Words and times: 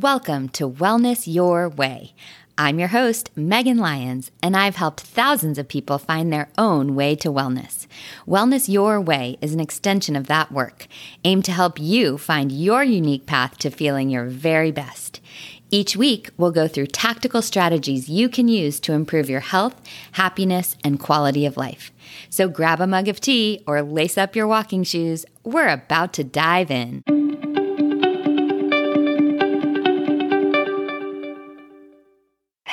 Welcome 0.00 0.48
to 0.50 0.66
Wellness 0.66 1.30
Your 1.30 1.68
Way. 1.68 2.14
I'm 2.56 2.78
your 2.78 2.88
host, 2.88 3.28
Megan 3.36 3.76
Lyons, 3.76 4.30
and 4.42 4.56
I've 4.56 4.76
helped 4.76 5.00
thousands 5.00 5.58
of 5.58 5.68
people 5.68 5.98
find 5.98 6.32
their 6.32 6.48
own 6.56 6.94
way 6.94 7.14
to 7.16 7.28
wellness. 7.28 7.86
Wellness 8.26 8.66
Your 8.66 8.98
Way 8.98 9.36
is 9.42 9.52
an 9.52 9.60
extension 9.60 10.16
of 10.16 10.26
that 10.26 10.50
work, 10.50 10.86
aimed 11.22 11.44
to 11.44 11.52
help 11.52 11.78
you 11.78 12.16
find 12.16 12.50
your 12.50 12.82
unique 12.82 13.26
path 13.26 13.58
to 13.58 13.68
feeling 13.68 14.08
your 14.08 14.24
very 14.24 14.70
best. 14.70 15.20
Each 15.70 15.94
week, 15.98 16.30
we'll 16.38 16.50
go 16.50 16.66
through 16.66 16.86
tactical 16.86 17.42
strategies 17.42 18.08
you 18.08 18.30
can 18.30 18.48
use 18.48 18.80
to 18.80 18.94
improve 18.94 19.28
your 19.28 19.40
health, 19.40 19.74
happiness, 20.12 20.78
and 20.82 20.98
quality 20.98 21.44
of 21.44 21.58
life. 21.58 21.92
So 22.30 22.48
grab 22.48 22.80
a 22.80 22.86
mug 22.86 23.08
of 23.08 23.20
tea 23.20 23.62
or 23.66 23.82
lace 23.82 24.16
up 24.16 24.34
your 24.34 24.46
walking 24.46 24.82
shoes. 24.82 25.26
We're 25.44 25.68
about 25.68 26.14
to 26.14 26.24
dive 26.24 26.70
in. 26.70 27.02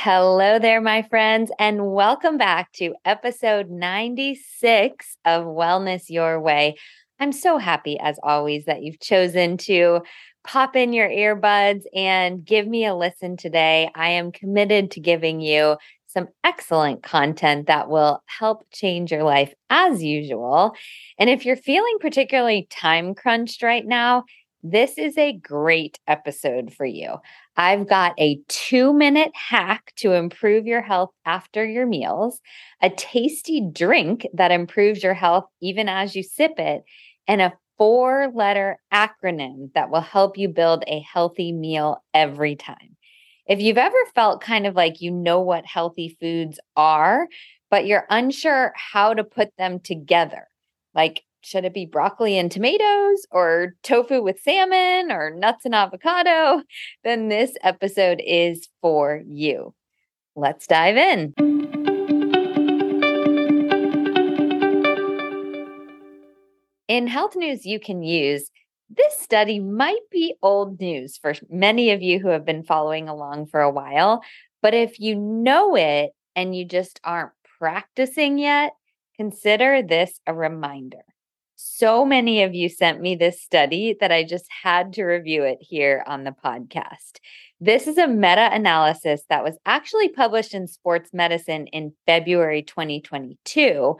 Hello 0.10 0.58
there, 0.58 0.80
my 0.80 1.02
friends, 1.02 1.52
and 1.60 1.92
welcome 1.92 2.38
back 2.38 2.72
to 2.72 2.96
episode 3.04 3.70
96 3.70 5.18
of 5.26 5.44
Wellness 5.44 6.04
Your 6.08 6.40
Way. 6.40 6.78
I'm 7.20 7.34
so 7.34 7.58
happy, 7.58 8.00
as 8.00 8.18
always, 8.24 8.64
that 8.68 8.84
you've 8.84 9.02
chosen 9.02 9.58
to 9.58 10.00
pop 10.46 10.78
in 10.78 10.94
your 10.94 11.10
earbuds 11.10 11.82
and 11.94 12.46
give 12.46 12.66
me 12.66 12.86
a 12.86 12.96
listen 12.96 13.36
today. 13.36 13.92
I 13.96 14.12
am 14.12 14.32
committed 14.32 14.92
to 14.92 15.02
giving 15.02 15.42
you 15.42 15.76
some 16.06 16.30
excellent 16.42 17.04
content 17.04 17.68
that 17.68 17.90
will 17.90 18.24
help 18.28 18.66
change 18.72 19.12
your 19.12 19.24
life 19.24 19.54
as 19.70 20.02
usual. 20.02 20.74
And 21.20 21.30
if 21.30 21.46
you're 21.46 21.58
feeling 21.58 21.98
particularly 22.00 22.66
time 22.70 23.14
crunched 23.14 23.62
right 23.62 23.86
now, 23.86 24.24
this 24.72 24.98
is 24.98 25.18
a 25.18 25.34
great 25.34 26.00
episode 26.08 26.74
for 26.74 26.86
you. 26.86 27.16
I've 27.56 27.88
got 27.88 28.14
a 28.20 28.40
two 28.48 28.94
minute 28.94 29.32
hack 29.34 29.94
to 29.98 30.14
improve 30.14 30.66
your 30.66 30.82
health 30.82 31.12
after 31.26 31.66
your 31.66 31.86
meals, 31.86 32.40
a 32.82 32.90
tasty 32.90 33.62
drink 33.72 34.28
that 34.34 34.52
improves 34.52 35.04
your 35.04 35.14
health 35.14 35.46
even 35.62 35.90
as 35.90 36.16
you 36.16 36.24
sip 36.24 36.54
it, 36.60 36.84
and 37.28 37.42
a 37.42 37.54
four 37.78 38.32
letter 38.34 38.80
acronym 38.94 39.72
that 39.74 39.90
will 39.92 40.02
help 40.02 40.38
you 40.38 40.50
build 40.50 40.84
a 40.88 41.00
healthy 41.02 41.52
meal 41.52 42.04
every 42.14 42.56
time. 42.56 42.96
If 43.46 43.60
you've 43.62 43.78
ever 43.78 43.98
felt 44.14 44.42
kind 44.42 44.68
of 44.68 44.76
like 44.76 45.02
you 45.02 45.12
know 45.12 45.40
what 45.40 45.66
healthy 45.66 46.18
foods 46.20 46.60
are, 46.76 47.28
but 47.70 47.86
you're 47.86 48.06
unsure 48.10 48.74
how 48.76 49.14
to 49.14 49.24
put 49.24 49.50
them 49.58 49.80
together, 49.80 50.48
like 50.94 51.24
should 51.42 51.66
it 51.66 51.74
be 51.74 51.86
broccoli 51.86 52.38
and 52.38 52.52
tomatoes 52.52 53.26
or 53.32 53.76
tofu 53.84 54.22
with 54.22 54.42
salmon 54.42 55.12
or 55.12 55.32
nuts 55.32 55.66
and 55.66 55.76
avocado? 55.76 56.64
Then 57.04 57.30
this 57.30 57.54
episode 57.64 58.22
is 58.26 58.68
for 58.82 59.22
you. 59.26 59.74
Let's 60.36 60.68
dive 60.68 60.98
in. 60.98 61.34
In 66.88 67.08
health 67.08 67.36
news, 67.36 67.66
you 67.66 67.80
can 67.80 68.02
use 68.04 68.50
this 68.90 69.20
study 69.20 69.60
might 69.60 70.10
be 70.10 70.36
old 70.42 70.80
news 70.80 71.18
for 71.18 71.34
many 71.50 71.92
of 71.92 72.02
you 72.02 72.20
who 72.20 72.30
have 72.30 72.46
been 72.46 72.64
following 72.64 73.10
along 73.10 73.48
for 73.48 73.60
a 73.60 73.72
while. 73.72 74.24
But 74.62 74.74
if 74.74 75.00
you 75.00 75.16
know 75.16 75.76
it 75.76 76.12
and 76.36 76.56
you 76.56 76.64
just 76.66 77.00
aren't 77.04 77.34
practicing 77.60 78.38
yet, 78.38 78.74
consider 79.18 79.82
this 79.82 80.20
a 80.26 80.34
reminder. 80.34 81.04
So 81.80 82.04
many 82.04 82.42
of 82.42 82.56
you 82.56 82.70
sent 82.70 83.02
me 83.02 83.14
this 83.14 83.40
study 83.40 83.96
that 84.00 84.12
I 84.12 84.24
just 84.24 84.48
had 84.64 84.94
to 84.94 85.04
review 85.04 85.44
it 85.44 85.60
here 85.62 86.04
on 86.08 86.24
the 86.24 86.34
podcast. 86.44 87.20
This 87.62 87.86
is 87.86 88.00
a 88.00 88.08
meta 88.08 88.50
analysis 88.52 89.22
that 89.30 89.44
was 89.44 89.60
actually 89.64 90.10
published 90.10 90.56
in 90.56 90.66
Sports 90.66 91.12
Medicine 91.14 91.68
in 91.68 91.94
February 92.08 92.64
2022. 92.64 93.96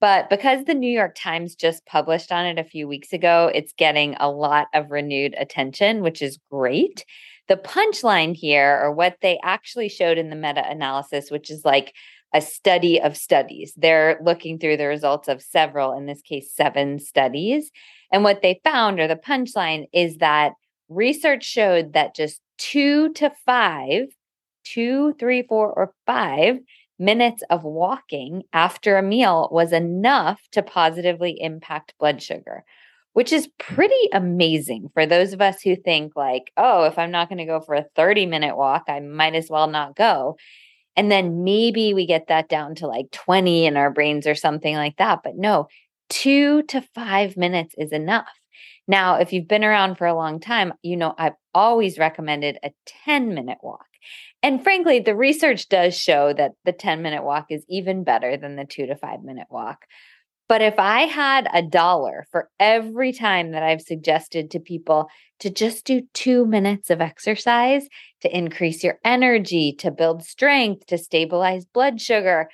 But 0.00 0.30
because 0.30 0.64
the 0.64 0.72
New 0.72 0.90
York 0.90 1.14
Times 1.20 1.54
just 1.54 1.84
published 1.84 2.32
on 2.32 2.46
it 2.46 2.58
a 2.58 2.64
few 2.64 2.88
weeks 2.88 3.12
ago, 3.12 3.50
it's 3.54 3.74
getting 3.74 4.14
a 4.18 4.30
lot 4.30 4.68
of 4.72 4.90
renewed 4.90 5.34
attention, 5.38 6.00
which 6.00 6.22
is 6.22 6.38
great. 6.50 7.04
The 7.48 7.56
punchline 7.56 8.36
here, 8.36 8.80
or 8.82 8.90
what 8.90 9.18
they 9.20 9.38
actually 9.44 9.90
showed 9.90 10.16
in 10.16 10.30
the 10.30 10.36
meta 10.36 10.66
analysis, 10.66 11.30
which 11.30 11.50
is 11.50 11.62
like 11.62 11.92
a 12.34 12.40
study 12.40 13.00
of 13.00 13.16
studies. 13.16 13.72
They're 13.76 14.18
looking 14.22 14.58
through 14.58 14.76
the 14.76 14.86
results 14.86 15.28
of 15.28 15.42
several, 15.42 15.96
in 15.96 16.06
this 16.06 16.22
case, 16.22 16.52
seven 16.54 16.98
studies. 16.98 17.70
And 18.12 18.24
what 18.24 18.42
they 18.42 18.60
found, 18.64 19.00
or 19.00 19.08
the 19.08 19.16
punchline, 19.16 19.86
is 19.92 20.18
that 20.18 20.52
research 20.88 21.44
showed 21.44 21.94
that 21.94 22.14
just 22.14 22.40
two 22.58 23.12
to 23.14 23.32
five, 23.46 24.08
two, 24.64 25.14
three, 25.18 25.42
four, 25.42 25.72
or 25.72 25.92
five 26.06 26.58
minutes 26.98 27.42
of 27.48 27.64
walking 27.64 28.42
after 28.52 28.98
a 28.98 29.02
meal 29.02 29.48
was 29.52 29.72
enough 29.72 30.40
to 30.52 30.62
positively 30.62 31.40
impact 31.40 31.94
blood 31.98 32.20
sugar, 32.20 32.64
which 33.12 33.32
is 33.32 33.48
pretty 33.58 34.08
amazing 34.12 34.90
for 34.92 35.06
those 35.06 35.32
of 35.32 35.40
us 35.40 35.62
who 35.62 35.76
think, 35.76 36.16
like, 36.16 36.50
oh, 36.56 36.84
if 36.84 36.98
I'm 36.98 37.10
not 37.10 37.28
going 37.28 37.38
to 37.38 37.44
go 37.44 37.60
for 37.60 37.74
a 37.74 37.86
30 37.94 38.26
minute 38.26 38.56
walk, 38.56 38.84
I 38.88 39.00
might 39.00 39.34
as 39.34 39.48
well 39.48 39.68
not 39.68 39.96
go. 39.96 40.36
And 40.98 41.12
then 41.12 41.44
maybe 41.44 41.94
we 41.94 42.06
get 42.06 42.26
that 42.26 42.48
down 42.48 42.74
to 42.76 42.88
like 42.88 43.12
20 43.12 43.66
in 43.66 43.76
our 43.76 43.88
brains 43.88 44.26
or 44.26 44.34
something 44.34 44.74
like 44.74 44.96
that. 44.96 45.20
But 45.22 45.36
no, 45.36 45.68
two 46.08 46.64
to 46.64 46.82
five 46.92 47.36
minutes 47.36 47.72
is 47.78 47.92
enough. 47.92 48.26
Now, 48.88 49.14
if 49.16 49.32
you've 49.32 49.46
been 49.46 49.62
around 49.62 49.94
for 49.94 50.08
a 50.08 50.14
long 50.14 50.40
time, 50.40 50.74
you 50.82 50.96
know 50.96 51.14
I've 51.16 51.36
always 51.54 51.98
recommended 52.00 52.58
a 52.64 52.72
10 53.04 53.32
minute 53.32 53.58
walk. 53.62 53.86
And 54.42 54.60
frankly, 54.60 54.98
the 54.98 55.14
research 55.14 55.68
does 55.68 55.96
show 55.96 56.32
that 56.32 56.54
the 56.64 56.72
10 56.72 57.00
minute 57.00 57.22
walk 57.22 57.46
is 57.50 57.64
even 57.68 58.02
better 58.02 58.36
than 58.36 58.56
the 58.56 58.64
two 58.64 58.86
to 58.86 58.96
five 58.96 59.22
minute 59.22 59.46
walk. 59.50 59.84
But 60.48 60.62
if 60.62 60.78
I 60.78 61.02
had 61.02 61.46
a 61.52 61.62
dollar 61.62 62.26
for 62.32 62.48
every 62.58 63.12
time 63.12 63.50
that 63.52 63.62
I've 63.62 63.82
suggested 63.82 64.50
to 64.50 64.60
people 64.60 65.08
to 65.40 65.50
just 65.50 65.84
do 65.84 66.02
two 66.14 66.46
minutes 66.46 66.88
of 66.88 67.02
exercise 67.02 67.86
to 68.22 68.36
increase 68.36 68.82
your 68.82 68.98
energy, 69.04 69.74
to 69.80 69.90
build 69.90 70.24
strength, 70.24 70.86
to 70.86 70.98
stabilize 70.98 71.66
blood 71.66 72.00
sugar, 72.00 72.48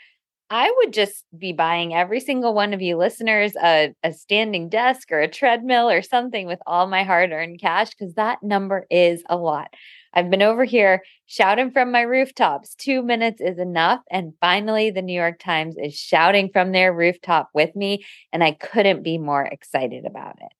I 0.51 0.73
would 0.79 0.93
just 0.93 1.25
be 1.37 1.53
buying 1.53 1.95
every 1.95 2.21
single 2.21 2.55
one 2.55 2.75
of 2.75 2.83
you 2.83 2.97
listeners 2.97 3.55
a, 3.57 3.95
a 4.03 4.13
standing 4.13 4.69
desk 4.69 5.11
or 5.11 5.21
a 5.21 5.29
treadmill 5.29 5.89
or 5.89 6.03
something 6.03 6.47
with 6.47 6.61
all 6.67 6.87
my 6.87 7.03
hard 7.03 7.33
earned 7.33 7.61
cash 7.61 7.91
because 7.91 8.15
that 8.15 8.43
number 8.43 8.87
is 8.91 9.23
a 9.29 9.37
lot. 9.37 9.73
I've 10.13 10.31
been 10.31 10.43
over 10.43 10.65
here 10.65 11.03
shouting 11.27 11.73
from 11.73 11.91
my 11.91 12.03
rooftops. 12.03 12.75
Two 12.77 13.03
minutes 13.03 13.41
is 13.41 13.59
enough. 13.59 14.01
And 14.11 14.35
finally, 14.41 14.91
the 14.91 15.03
New 15.03 15.19
York 15.19 15.41
Times 15.41 15.77
is 15.77 15.95
shouting 15.97 16.51
from 16.53 16.73
their 16.73 16.93
rooftop 16.93 17.49
with 17.53 17.75
me. 17.75 18.05
And 18.33 18.45
I 18.45 18.53
couldn't 18.53 19.03
be 19.03 19.19
more 19.19 19.45
excited 19.45 20.05
about 20.05 20.37
it. 20.41 20.53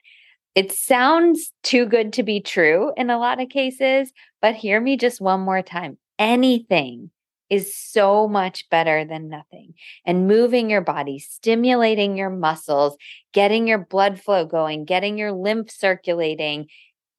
It 0.55 0.73
sounds 0.73 1.53
too 1.63 1.87
good 1.87 2.13
to 2.15 2.23
be 2.23 2.41
true 2.41 2.93
in 2.97 3.11
a 3.11 3.19
lot 3.19 3.41
of 3.41 3.49
cases, 3.49 4.13
but 4.41 4.55
hear 4.55 4.81
me 4.81 4.97
just 4.97 5.21
one 5.21 5.41
more 5.41 5.63
time. 5.63 5.99
Anything 6.19 7.11
is 7.55 7.77
so 7.77 8.27
much 8.27 8.69
better 8.69 9.05
than 9.05 9.29
nothing. 9.29 9.75
And 10.05 10.27
moving 10.27 10.69
your 10.69 10.81
body, 10.81 11.19
stimulating 11.21 12.17
your 12.17 12.31
muscles, 12.31 12.97
getting 13.33 13.69
your 13.69 13.79
blood 13.79 14.21
flow 14.21 14.45
going, 14.45 14.85
getting 14.85 15.17
your 15.17 15.33
lymph 15.33 15.71
circulating, 15.71 16.67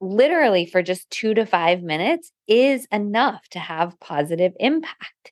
literally 0.01 0.66
for 0.66 0.81
just 0.81 1.09
two 1.09 1.34
to 1.34 1.46
five 1.46 1.81
minutes 1.81 2.31
is 2.47 2.85
enough 2.91 3.47
to 3.50 3.59
have 3.59 4.00
positive 4.00 4.51
impact. 4.59 5.31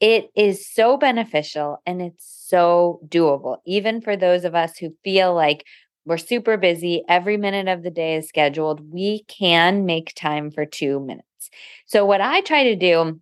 It 0.00 0.30
is 0.34 0.68
so 0.68 0.96
beneficial 0.96 1.80
and 1.86 2.02
it's 2.02 2.26
so 2.48 3.00
doable, 3.06 3.58
even 3.64 4.00
for 4.00 4.16
those 4.16 4.44
of 4.44 4.56
us 4.56 4.76
who 4.76 4.96
feel 5.04 5.32
like 5.32 5.64
we're 6.04 6.18
super 6.18 6.56
busy. 6.56 7.04
Every 7.08 7.36
minute 7.36 7.68
of 7.68 7.84
the 7.84 7.90
day 7.90 8.16
is 8.16 8.26
scheduled. 8.26 8.92
We 8.92 9.22
can 9.28 9.86
make 9.86 10.12
time 10.16 10.50
for 10.50 10.66
two 10.66 10.98
minutes. 10.98 11.50
So, 11.86 12.04
what 12.04 12.20
I 12.20 12.40
try 12.40 12.64
to 12.64 12.74
do 12.74 13.20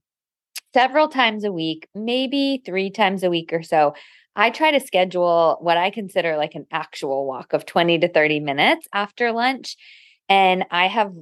several 0.73 1.09
times 1.09 1.45
a 1.45 1.53
week, 1.53 1.89
maybe 1.95 2.63
three 2.65 2.91
times 2.91 3.23
a 3.23 3.31
week 3.31 3.53
or 3.53 3.63
so, 3.63 3.95
I 4.37 4.51
try 4.51 4.71
to 4.71 4.81
schedule 4.81 5.59
what 5.61 5.77
I 5.77 5.91
consider 5.91 6.37
like 6.37 6.55
an 6.55 6.67
actual 6.71 7.27
walk 7.27 7.53
of 7.53 7.67
20 7.67 7.99
to 8.01 8.09
30 8.09 8.41
minutes 8.41 8.87
after 8.93 9.33
lunch. 9.33 9.77
And 10.29 10.65
I 10.71 10.87
have 10.87 11.13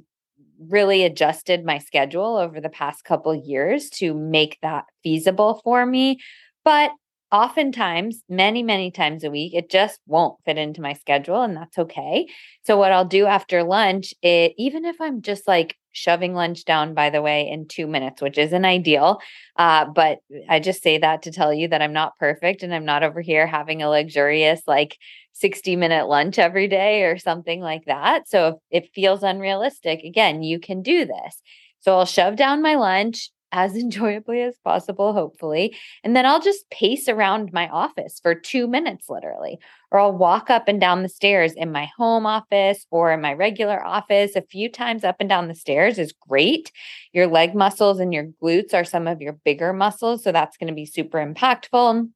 really 0.60 1.04
adjusted 1.04 1.64
my 1.64 1.78
schedule 1.78 2.36
over 2.36 2.60
the 2.60 2.68
past 2.68 3.04
couple 3.04 3.34
years 3.34 3.90
to 3.90 4.12
make 4.14 4.58
that 4.62 4.84
feasible 5.02 5.60
for 5.64 5.86
me. 5.86 6.18
But 6.64 6.90
oftentimes, 7.30 8.22
many, 8.28 8.62
many 8.62 8.90
times 8.90 9.24
a 9.24 9.30
week, 9.30 9.54
it 9.54 9.70
just 9.70 10.00
won't 10.06 10.38
fit 10.44 10.58
into 10.58 10.80
my 10.80 10.94
schedule, 10.94 11.42
and 11.42 11.56
that's 11.56 11.78
okay. 11.78 12.26
So, 12.64 12.76
what 12.76 12.92
I'll 12.92 13.04
do 13.04 13.26
after 13.26 13.62
lunch, 13.62 14.14
it 14.22 14.52
even 14.58 14.84
if 14.84 15.00
I'm 15.00 15.22
just 15.22 15.46
like 15.46 15.76
shoving 15.98 16.34
lunch 16.34 16.64
down, 16.64 16.94
by 16.94 17.10
the 17.10 17.22
way, 17.22 17.48
in 17.48 17.66
two 17.66 17.86
minutes, 17.86 18.22
which 18.22 18.38
isn't 18.38 18.64
ideal. 18.64 19.20
Uh, 19.56 19.84
but 19.86 20.18
I 20.48 20.60
just 20.60 20.82
say 20.82 20.98
that 20.98 21.22
to 21.22 21.32
tell 21.32 21.52
you 21.52 21.68
that 21.68 21.82
I'm 21.82 21.92
not 21.92 22.18
perfect 22.18 22.62
and 22.62 22.74
I'm 22.74 22.84
not 22.84 23.02
over 23.02 23.20
here 23.20 23.46
having 23.46 23.82
a 23.82 23.88
luxurious, 23.88 24.62
like 24.66 24.96
60 25.32 25.76
minute 25.76 26.06
lunch 26.08 26.38
every 26.38 26.68
day 26.68 27.04
or 27.04 27.18
something 27.18 27.60
like 27.60 27.84
that. 27.86 28.28
So 28.28 28.60
if 28.70 28.84
it 28.84 28.90
feels 28.94 29.22
unrealistic, 29.22 30.02
again, 30.04 30.42
you 30.42 30.58
can 30.58 30.82
do 30.82 31.04
this. 31.04 31.42
So 31.80 31.96
I'll 31.96 32.06
shove 32.06 32.36
down 32.36 32.62
my 32.62 32.74
lunch 32.74 33.30
as 33.52 33.76
enjoyably 33.76 34.42
as 34.42 34.56
possible, 34.64 35.12
hopefully. 35.12 35.76
And 36.04 36.14
then 36.14 36.26
I'll 36.26 36.40
just 36.40 36.68
pace 36.70 37.08
around 37.08 37.52
my 37.52 37.68
office 37.68 38.20
for 38.22 38.34
two 38.34 38.66
minutes, 38.66 39.08
literally, 39.08 39.58
or 39.90 40.00
I'll 40.00 40.16
walk 40.16 40.50
up 40.50 40.68
and 40.68 40.80
down 40.80 41.02
the 41.02 41.08
stairs 41.08 41.52
in 41.52 41.72
my 41.72 41.88
home 41.96 42.26
office 42.26 42.86
or 42.90 43.12
in 43.12 43.20
my 43.20 43.32
regular 43.32 43.84
office. 43.84 44.36
A 44.36 44.42
few 44.42 44.70
times 44.70 45.04
up 45.04 45.16
and 45.20 45.28
down 45.28 45.48
the 45.48 45.54
stairs 45.54 45.98
is 45.98 46.12
great. 46.12 46.72
Your 47.12 47.26
leg 47.26 47.54
muscles 47.54 48.00
and 48.00 48.12
your 48.12 48.28
glutes 48.42 48.74
are 48.74 48.84
some 48.84 49.06
of 49.06 49.20
your 49.20 49.34
bigger 49.44 49.72
muscles. 49.72 50.22
So 50.24 50.32
that's 50.32 50.56
going 50.56 50.68
to 50.68 50.74
be 50.74 50.86
super 50.86 51.18
impactful. 51.18 52.08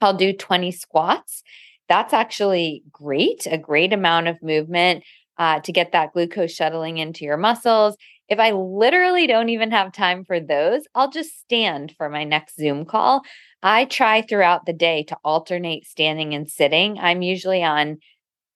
I'll 0.00 0.14
do 0.14 0.32
20 0.32 0.72
squats. 0.72 1.42
That's 1.88 2.12
actually 2.12 2.82
great, 2.90 3.46
a 3.46 3.58
great 3.58 3.92
amount 3.92 4.28
of 4.28 4.42
movement. 4.42 5.04
Uh, 5.38 5.58
to 5.60 5.72
get 5.72 5.92
that 5.92 6.12
glucose 6.12 6.52
shuttling 6.52 6.98
into 6.98 7.24
your 7.24 7.38
muscles. 7.38 7.96
If 8.28 8.38
I 8.38 8.52
literally 8.52 9.26
don't 9.26 9.50
even 9.50 9.70
have 9.72 9.92
time 9.92 10.24
for 10.24 10.40
those, 10.40 10.82
I'll 10.94 11.10
just 11.10 11.38
stand 11.40 11.94
for 11.96 12.08
my 12.08 12.24
next 12.24 12.56
Zoom 12.56 12.84
call. 12.84 13.22
I 13.62 13.84
try 13.84 14.22
throughout 14.22 14.66
the 14.66 14.72
day 14.72 15.04
to 15.04 15.16
alternate 15.24 15.86
standing 15.86 16.34
and 16.34 16.48
sitting. 16.48 16.98
I'm 16.98 17.22
usually 17.22 17.62
on 17.62 17.98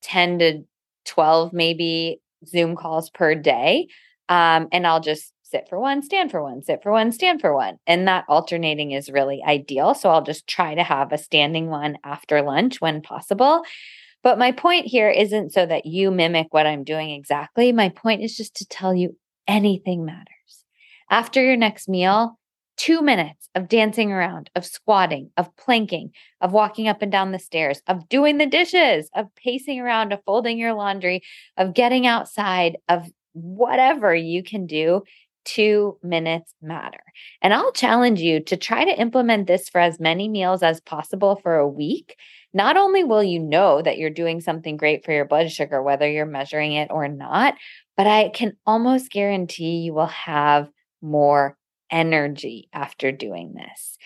10 0.02 0.38
to 0.38 0.62
12, 1.04 1.52
maybe 1.52 2.20
Zoom 2.46 2.76
calls 2.76 3.10
per 3.10 3.34
day. 3.34 3.88
Um, 4.28 4.68
and 4.72 4.86
I'll 4.86 5.00
just 5.00 5.32
sit 5.42 5.68
for 5.68 5.78
one, 5.78 6.02
stand 6.02 6.30
for 6.30 6.42
one, 6.42 6.62
sit 6.62 6.82
for 6.82 6.90
one, 6.90 7.12
stand 7.12 7.40
for 7.40 7.54
one. 7.54 7.76
And 7.86 8.08
that 8.08 8.24
alternating 8.28 8.90
is 8.92 9.10
really 9.10 9.42
ideal. 9.46 9.94
So 9.94 10.10
I'll 10.10 10.24
just 10.24 10.46
try 10.48 10.74
to 10.74 10.82
have 10.82 11.12
a 11.12 11.18
standing 11.18 11.68
one 11.68 11.98
after 12.04 12.42
lunch 12.42 12.80
when 12.80 13.00
possible. 13.00 13.62
But 14.22 14.38
my 14.38 14.50
point 14.50 14.86
here 14.86 15.08
isn't 15.08 15.52
so 15.52 15.66
that 15.66 15.86
you 15.86 16.10
mimic 16.10 16.48
what 16.50 16.66
I'm 16.66 16.82
doing 16.82 17.10
exactly. 17.10 17.70
My 17.70 17.90
point 17.90 18.22
is 18.22 18.36
just 18.36 18.56
to 18.56 18.66
tell 18.66 18.92
you 18.92 19.16
anything 19.46 20.04
matters. 20.04 20.64
After 21.10 21.43
your 21.43 21.56
next 21.56 21.88
meal, 21.88 22.38
two 22.76 23.02
minutes 23.02 23.48
of 23.54 23.69
dancing 23.69 24.12
around, 24.12 24.50
of 24.54 24.66
squatting, 24.66 25.31
of 25.37 25.54
planking, 25.56 26.10
of 26.40 26.52
walking 26.52 26.88
up 26.88 27.02
and 27.02 27.10
down 27.10 27.32
the 27.32 27.38
stairs, 27.38 27.81
of 27.87 28.08
doing 28.08 28.38
the 28.38 28.46
dishes, 28.46 29.08
of 29.14 29.34
pacing 29.34 29.81
around, 29.81 30.12
of 30.12 30.22
folding 30.25 30.58
your 30.58 30.75
laundry, 30.75 31.22
of 31.56 31.75
getting 31.75 32.06
outside, 32.06 32.76
of 32.88 33.10
whatever 33.32 34.14
you 34.14 34.43
can 34.43 34.66
do. 34.66 35.02
Two 35.44 35.96
minutes 36.02 36.52
matter. 36.60 36.99
And 37.40 37.54
I'll 37.54 37.70
challenge 37.70 38.20
you 38.20 38.40
to 38.40 38.56
try 38.56 38.84
to 38.84 39.00
implement 39.00 39.46
this 39.46 39.69
for 39.69 39.81
as 39.81 40.00
many 40.00 40.28
meals 40.28 40.60
as 40.60 40.81
possible 40.81 41.37
for 41.37 41.54
a 41.54 41.69
week. 41.69 42.16
Not 42.52 42.76
only 42.76 43.04
will 43.04 43.22
you 43.22 43.38
know 43.38 43.81
that 43.81 43.96
you're 43.96 44.10
doing 44.10 44.40
something 44.40 44.76
great 44.76 45.04
for 45.04 45.12
your 45.12 45.25
blood 45.25 45.52
sugar, 45.52 45.81
whether 45.81 46.10
you're 46.10 46.26
measuring 46.26 46.72
it 46.72 46.90
or 46.90 47.06
not, 47.06 47.54
but 47.96 48.06
I 48.06 48.31
can 48.31 48.56
almost 48.66 49.10
guarantee 49.10 49.78
you 49.78 49.94
will 49.94 50.06
have 50.06 50.69
more 51.02 51.56
energy 51.90 52.69
after 52.72 53.12
doing 53.12 53.54
this. 53.54 53.96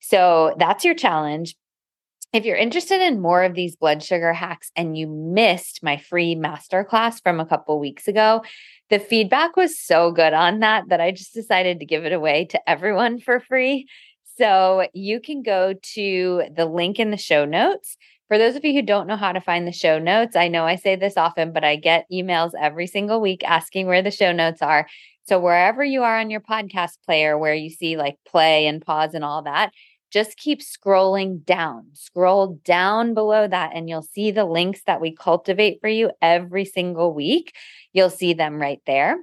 So 0.00 0.54
that's 0.58 0.84
your 0.84 0.94
challenge. 0.94 1.54
If 2.32 2.44
you're 2.44 2.56
interested 2.56 3.00
in 3.00 3.20
more 3.20 3.42
of 3.42 3.54
these 3.54 3.76
blood 3.76 4.02
sugar 4.02 4.34
hacks 4.34 4.70
and 4.76 4.98
you 4.98 5.06
missed 5.06 5.82
my 5.82 5.96
free 5.96 6.34
masterclass 6.34 7.22
from 7.22 7.40
a 7.40 7.46
couple 7.46 7.80
weeks 7.80 8.06
ago, 8.06 8.42
the 8.90 8.98
feedback 8.98 9.56
was 9.56 9.78
so 9.78 10.12
good 10.12 10.34
on 10.34 10.60
that 10.60 10.88
that 10.88 11.00
I 11.00 11.10
just 11.10 11.32
decided 11.32 11.80
to 11.80 11.86
give 11.86 12.04
it 12.04 12.12
away 12.12 12.44
to 12.46 12.68
everyone 12.68 13.18
for 13.18 13.40
free. 13.40 13.86
So 14.36 14.86
you 14.92 15.20
can 15.20 15.42
go 15.42 15.74
to 15.94 16.42
the 16.54 16.66
link 16.66 16.98
in 16.98 17.10
the 17.10 17.16
show 17.16 17.44
notes 17.44 17.96
for 18.28 18.38
those 18.38 18.56
of 18.56 18.64
you 18.64 18.74
who 18.74 18.82
don't 18.82 19.06
know 19.06 19.16
how 19.16 19.32
to 19.32 19.40
find 19.40 19.66
the 19.66 19.72
show 19.72 19.98
notes, 19.98 20.36
I 20.36 20.48
know 20.48 20.64
I 20.64 20.76
say 20.76 20.96
this 20.96 21.16
often, 21.16 21.52
but 21.52 21.64
I 21.64 21.76
get 21.76 22.06
emails 22.12 22.52
every 22.58 22.86
single 22.86 23.20
week 23.20 23.42
asking 23.44 23.86
where 23.86 24.02
the 24.02 24.10
show 24.10 24.32
notes 24.32 24.62
are. 24.62 24.86
So 25.26 25.40
wherever 25.40 25.82
you 25.82 26.02
are 26.02 26.18
on 26.18 26.30
your 26.30 26.40
podcast 26.40 26.98
player, 27.04 27.36
where 27.36 27.54
you 27.54 27.70
see 27.70 27.96
like 27.96 28.16
play 28.26 28.66
and 28.66 28.84
pause 28.84 29.14
and 29.14 29.24
all 29.24 29.42
that, 29.42 29.72
just 30.10 30.36
keep 30.36 30.60
scrolling 30.60 31.44
down. 31.44 31.88
Scroll 31.94 32.60
down 32.64 33.14
below 33.14 33.46
that, 33.46 33.72
and 33.74 33.88
you'll 33.88 34.02
see 34.02 34.30
the 34.30 34.44
links 34.44 34.80
that 34.86 35.00
we 35.00 35.14
cultivate 35.14 35.80
for 35.80 35.88
you 35.88 36.10
every 36.22 36.64
single 36.64 37.12
week. 37.12 37.54
You'll 37.92 38.10
see 38.10 38.32
them 38.32 38.60
right 38.60 38.80
there. 38.86 39.18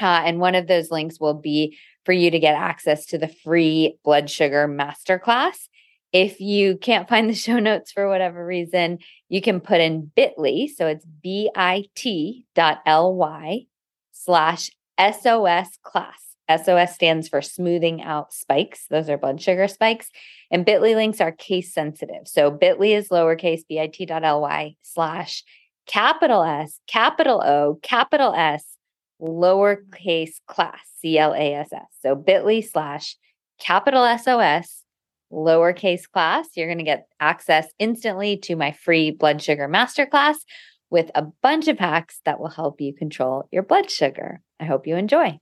Uh, 0.00 0.22
and 0.24 0.40
one 0.40 0.54
of 0.54 0.66
those 0.66 0.90
links 0.90 1.20
will 1.20 1.34
be 1.34 1.78
for 2.04 2.12
you 2.12 2.30
to 2.30 2.38
get 2.38 2.54
access 2.54 3.06
to 3.06 3.18
the 3.18 3.28
free 3.28 3.96
blood 4.04 4.28
sugar 4.28 4.68
masterclass. 4.68 5.68
If 6.14 6.40
you 6.40 6.78
can't 6.78 7.08
find 7.08 7.28
the 7.28 7.34
show 7.34 7.58
notes 7.58 7.90
for 7.90 8.08
whatever 8.08 8.46
reason, 8.46 9.00
you 9.28 9.42
can 9.42 9.60
put 9.60 9.80
in 9.80 10.12
bit.ly. 10.14 10.68
So 10.74 10.86
it's 10.86 11.04
bit.ly 11.04 11.88
slash 14.12 14.70
SOS 14.98 15.78
class. 15.82 16.20
SOS 16.48 16.94
stands 16.94 17.28
for 17.28 17.42
smoothing 17.42 18.00
out 18.00 18.32
spikes. 18.32 18.86
Those 18.88 19.10
are 19.10 19.18
blood 19.18 19.42
sugar 19.42 19.66
spikes. 19.66 20.08
And 20.52 20.64
bit.ly 20.64 20.94
links 20.94 21.20
are 21.20 21.32
case 21.32 21.74
sensitive. 21.74 22.28
So 22.28 22.48
bit.ly 22.48 22.88
is 22.88 23.08
lowercase 23.08 23.66
bit.ly 23.68 24.76
slash 24.82 25.42
capital 25.86 26.44
S, 26.44 26.78
capital 26.86 27.42
O, 27.42 27.80
capital 27.82 28.32
S, 28.34 28.76
lowercase 29.20 30.34
class, 30.46 30.78
C 31.00 31.18
L 31.18 31.34
A 31.34 31.54
S 31.54 31.72
S. 31.72 31.86
So 32.02 32.14
bit.ly 32.14 32.60
slash 32.60 33.16
capital 33.58 34.06
SOS 34.16 34.83
lowercase 35.34 36.10
class. 36.10 36.48
You're 36.54 36.68
going 36.68 36.78
to 36.78 36.84
get 36.84 37.08
access 37.20 37.66
instantly 37.78 38.36
to 38.44 38.56
my 38.56 38.72
free 38.72 39.10
blood 39.10 39.42
sugar 39.42 39.68
masterclass 39.68 40.36
with 40.90 41.10
a 41.14 41.24
bunch 41.42 41.68
of 41.68 41.78
hacks 41.78 42.20
that 42.24 42.38
will 42.38 42.50
help 42.50 42.80
you 42.80 42.94
control 42.94 43.48
your 43.50 43.62
blood 43.62 43.90
sugar. 43.90 44.40
I 44.60 44.64
hope 44.64 44.86
you 44.86 44.96
enjoy. 44.96 45.38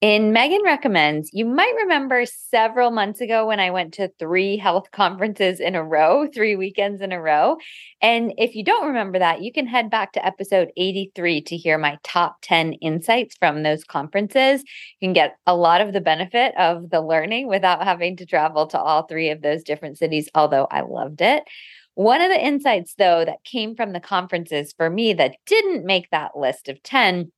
In 0.00 0.32
Megan 0.32 0.62
Recommends, 0.62 1.30
you 1.32 1.44
might 1.44 1.74
remember 1.76 2.24
several 2.24 2.92
months 2.92 3.20
ago 3.20 3.48
when 3.48 3.58
I 3.58 3.72
went 3.72 3.94
to 3.94 4.12
three 4.20 4.56
health 4.56 4.90
conferences 4.92 5.58
in 5.58 5.74
a 5.74 5.82
row, 5.82 6.28
three 6.32 6.54
weekends 6.54 7.02
in 7.02 7.10
a 7.10 7.20
row. 7.20 7.56
And 8.00 8.32
if 8.38 8.54
you 8.54 8.62
don't 8.62 8.86
remember 8.86 9.18
that, 9.18 9.42
you 9.42 9.52
can 9.52 9.66
head 9.66 9.90
back 9.90 10.12
to 10.12 10.24
episode 10.24 10.70
83 10.76 11.40
to 11.42 11.56
hear 11.56 11.78
my 11.78 11.98
top 12.04 12.36
10 12.42 12.74
insights 12.74 13.34
from 13.40 13.64
those 13.64 13.82
conferences. 13.82 14.62
You 15.00 15.08
can 15.08 15.14
get 15.14 15.36
a 15.48 15.56
lot 15.56 15.80
of 15.80 15.92
the 15.92 16.00
benefit 16.00 16.56
of 16.56 16.90
the 16.90 17.00
learning 17.00 17.48
without 17.48 17.82
having 17.82 18.16
to 18.18 18.26
travel 18.26 18.68
to 18.68 18.78
all 18.78 19.02
three 19.02 19.30
of 19.30 19.42
those 19.42 19.64
different 19.64 19.98
cities, 19.98 20.28
although 20.32 20.68
I 20.70 20.82
loved 20.82 21.22
it. 21.22 21.42
One 21.94 22.20
of 22.20 22.30
the 22.30 22.40
insights, 22.40 22.94
though, 22.94 23.24
that 23.24 23.42
came 23.42 23.74
from 23.74 23.92
the 23.92 23.98
conferences 23.98 24.72
for 24.76 24.88
me 24.88 25.14
that 25.14 25.34
didn't 25.46 25.84
make 25.84 26.08
that 26.12 26.38
list 26.38 26.68
of 26.68 26.80
10 26.84 27.32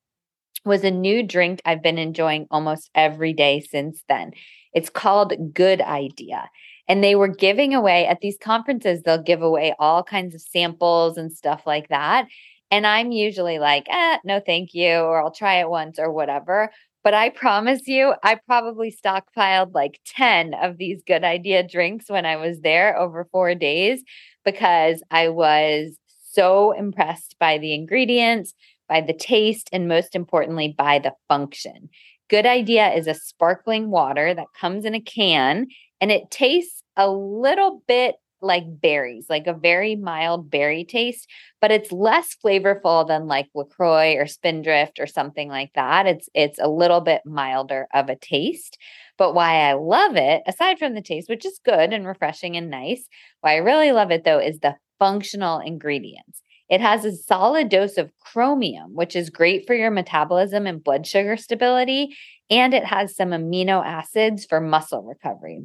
was 0.65 0.85
a 0.85 0.91
new 0.91 1.23
drink 1.23 1.61
I've 1.65 1.83
been 1.83 1.99
enjoying 1.99 2.47
almost 2.51 2.91
every 2.95 3.33
day 3.33 3.61
since 3.61 4.03
then. 4.09 4.33
It's 4.73 4.91
called 4.91 5.55
Good 5.55 5.81
Idea. 5.81 6.49
And 6.89 7.03
they 7.05 7.15
were 7.15 7.29
giving 7.29 7.75
away 7.75 8.07
at 8.07 8.21
these 8.21 8.37
conferences, 8.43 9.03
they'll 9.03 9.23
give 9.23 9.43
away 9.43 9.75
all 9.79 10.03
kinds 10.03 10.35
of 10.35 10.41
samples 10.41 11.17
and 11.17 11.33
stuff 11.33 11.63
like 11.67 11.89
that. 11.89 12.27
And 12.71 12.87
I'm 12.87 13.13
usually 13.13 13.59
like, 13.59 13.87
eh, 13.89 14.19
no, 14.25 14.41
thank 14.45 14.75
you, 14.75 14.95
or 14.95 15.21
I'll 15.21 15.33
try 15.33 15.61
it 15.61 15.71
once 15.71 15.99
or 15.99 16.13
whatever. 16.13 16.71
But 17.03 17.15
I 17.15 17.31
promise 17.31 17.87
you, 17.87 18.15
I 18.23 18.37
probably 18.47 18.93
stockpiled 18.93 19.75
like 19.75 20.01
10 20.05 20.55
of 20.55 20.77
these 20.77 21.03
good 21.07 21.25
idea 21.25 21.67
drinks 21.67 22.11
when 22.11 22.27
I 22.27 22.37
was 22.37 22.61
there 22.61 22.97
over 22.99 23.27
four 23.33 23.55
days 23.55 24.03
because 24.45 25.03
I 25.11 25.29
was 25.31 25.97
so 26.33 26.73
impressed 26.73 27.37
by 27.41 27.59
the 27.59 27.75
ingredients, 27.75 28.55
by 28.91 29.01
the 29.01 29.15
taste, 29.15 29.71
and 29.73 29.89
most 29.89 30.15
importantly, 30.15 30.75
by 30.77 30.99
the 30.99 31.15
function. 31.29 31.89
Good 32.29 32.45
Idea 32.45 32.93
is 32.93 33.07
a 33.07 33.15
sparkling 33.15 33.91
water 33.91 34.35
that 34.35 34.53
comes 34.61 34.85
in 34.85 34.95
a 34.95 35.01
can 35.01 35.69
and 36.01 36.11
it 36.11 36.31
tastes 36.31 36.83
a 36.97 37.09
little 37.11 37.83
bit 37.87 38.17
like 38.43 38.65
berries, 38.67 39.27
like 39.29 39.47
a 39.47 39.53
very 39.53 39.97
mild 39.97 40.51
berry 40.51 40.85
taste, 40.85 41.29
but 41.61 41.71
it's 41.71 41.93
less 41.93 42.37
flavorful 42.43 43.07
than 43.07 43.27
like 43.27 43.49
LaCroix 43.55 44.17
or 44.17 44.27
Spindrift 44.27 44.99
or 44.99 45.07
something 45.07 45.49
like 45.49 45.73
that. 45.75 46.07
It's 46.07 46.29
it's 46.35 46.59
a 46.59 46.69
little 46.69 47.01
bit 47.01 47.23
milder 47.27 47.87
of 47.95 48.09
a 48.09 48.17
taste. 48.17 48.79
But 49.19 49.35
why 49.35 49.69
I 49.69 49.75
love 49.75 50.17
it, 50.17 50.43
aside 50.47 50.79
from 50.79 50.95
the 50.95 51.03
taste, 51.03 51.29
which 51.29 51.45
is 51.45 51.61
good 51.65 51.93
and 51.93 52.07
refreshing 52.07 52.57
and 52.57 52.71
nice, 52.71 53.07
why 53.43 53.53
I 53.55 53.57
really 53.59 53.93
love 53.93 54.11
it 54.11 54.25
though 54.25 54.39
is 54.39 54.61
the 54.61 54.77
functional 54.99 55.61
ingredients. 55.61 56.43
It 56.71 56.81
has 56.81 57.05
a 57.05 57.17
solid 57.17 57.69
dose 57.69 57.99
of 57.99 58.13
chromium, 58.21 58.95
which 58.95 59.17
is 59.17 59.29
great 59.29 59.67
for 59.67 59.75
your 59.75 59.91
metabolism 59.91 60.67
and 60.67 60.83
blood 60.83 61.07
sugar 61.07 61.37
stability. 61.37 62.17
And 62.49 62.73
it 62.73 62.85
has 62.85 63.15
some 63.15 63.31
amino 63.31 63.85
acids 63.85 64.47
for 64.47 64.61
muscle 64.61 65.03
recovery. 65.03 65.65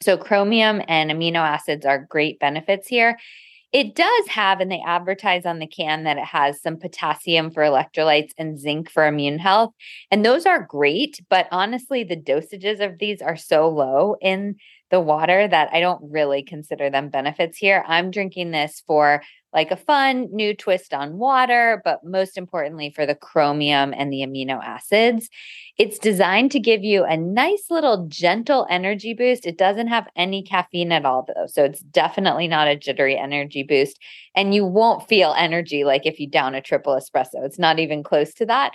So, 0.00 0.16
chromium 0.16 0.82
and 0.86 1.10
amino 1.10 1.40
acids 1.40 1.84
are 1.84 2.06
great 2.08 2.38
benefits 2.38 2.86
here. 2.86 3.18
It 3.72 3.94
does 3.94 4.28
have, 4.28 4.60
and 4.60 4.70
they 4.70 4.82
advertise 4.86 5.44
on 5.44 5.58
the 5.58 5.66
can 5.66 6.04
that 6.04 6.16
it 6.16 6.24
has 6.24 6.62
some 6.62 6.78
potassium 6.78 7.50
for 7.50 7.62
electrolytes 7.62 8.30
and 8.38 8.58
zinc 8.58 8.90
for 8.90 9.06
immune 9.06 9.38
health. 9.38 9.74
And 10.10 10.24
those 10.24 10.46
are 10.46 10.62
great. 10.62 11.20
But 11.28 11.48
honestly, 11.50 12.02
the 12.02 12.16
dosages 12.16 12.84
of 12.84 12.98
these 12.98 13.20
are 13.20 13.36
so 13.36 13.68
low 13.68 14.16
in 14.22 14.56
the 14.90 15.00
water 15.00 15.46
that 15.46 15.68
I 15.72 15.80
don't 15.80 16.00
really 16.10 16.42
consider 16.42 16.90
them 16.90 17.08
benefits 17.10 17.58
here. 17.58 17.84
I'm 17.86 18.10
drinking 18.10 18.50
this 18.52 18.82
for 18.86 19.22
like 19.52 19.70
a 19.70 19.76
fun 19.76 20.28
new 20.30 20.54
twist 20.54 20.92
on 20.92 21.16
water, 21.16 21.80
but 21.84 22.04
most 22.04 22.36
importantly 22.36 22.92
for 22.94 23.06
the 23.06 23.14
chromium 23.14 23.94
and 23.96 24.12
the 24.12 24.18
amino 24.18 24.62
acids. 24.62 25.30
It's 25.78 25.98
designed 25.98 26.50
to 26.52 26.60
give 26.60 26.84
you 26.84 27.04
a 27.04 27.16
nice 27.16 27.64
little 27.70 28.06
gentle 28.08 28.66
energy 28.68 29.14
boost. 29.14 29.46
It 29.46 29.56
doesn't 29.56 29.86
have 29.86 30.06
any 30.16 30.42
caffeine 30.42 30.92
at 30.92 31.04
all, 31.04 31.26
though. 31.26 31.46
So 31.46 31.64
it's 31.64 31.80
definitely 31.80 32.46
not 32.46 32.68
a 32.68 32.76
jittery 32.76 33.16
energy 33.16 33.62
boost. 33.62 33.98
And 34.34 34.54
you 34.54 34.66
won't 34.66 35.08
feel 35.08 35.34
energy 35.36 35.84
like 35.84 36.04
if 36.04 36.20
you 36.20 36.28
down 36.28 36.54
a 36.54 36.60
triple 36.60 36.94
espresso. 36.94 37.44
It's 37.44 37.58
not 37.58 37.78
even 37.78 38.02
close 38.02 38.34
to 38.34 38.46
that. 38.46 38.72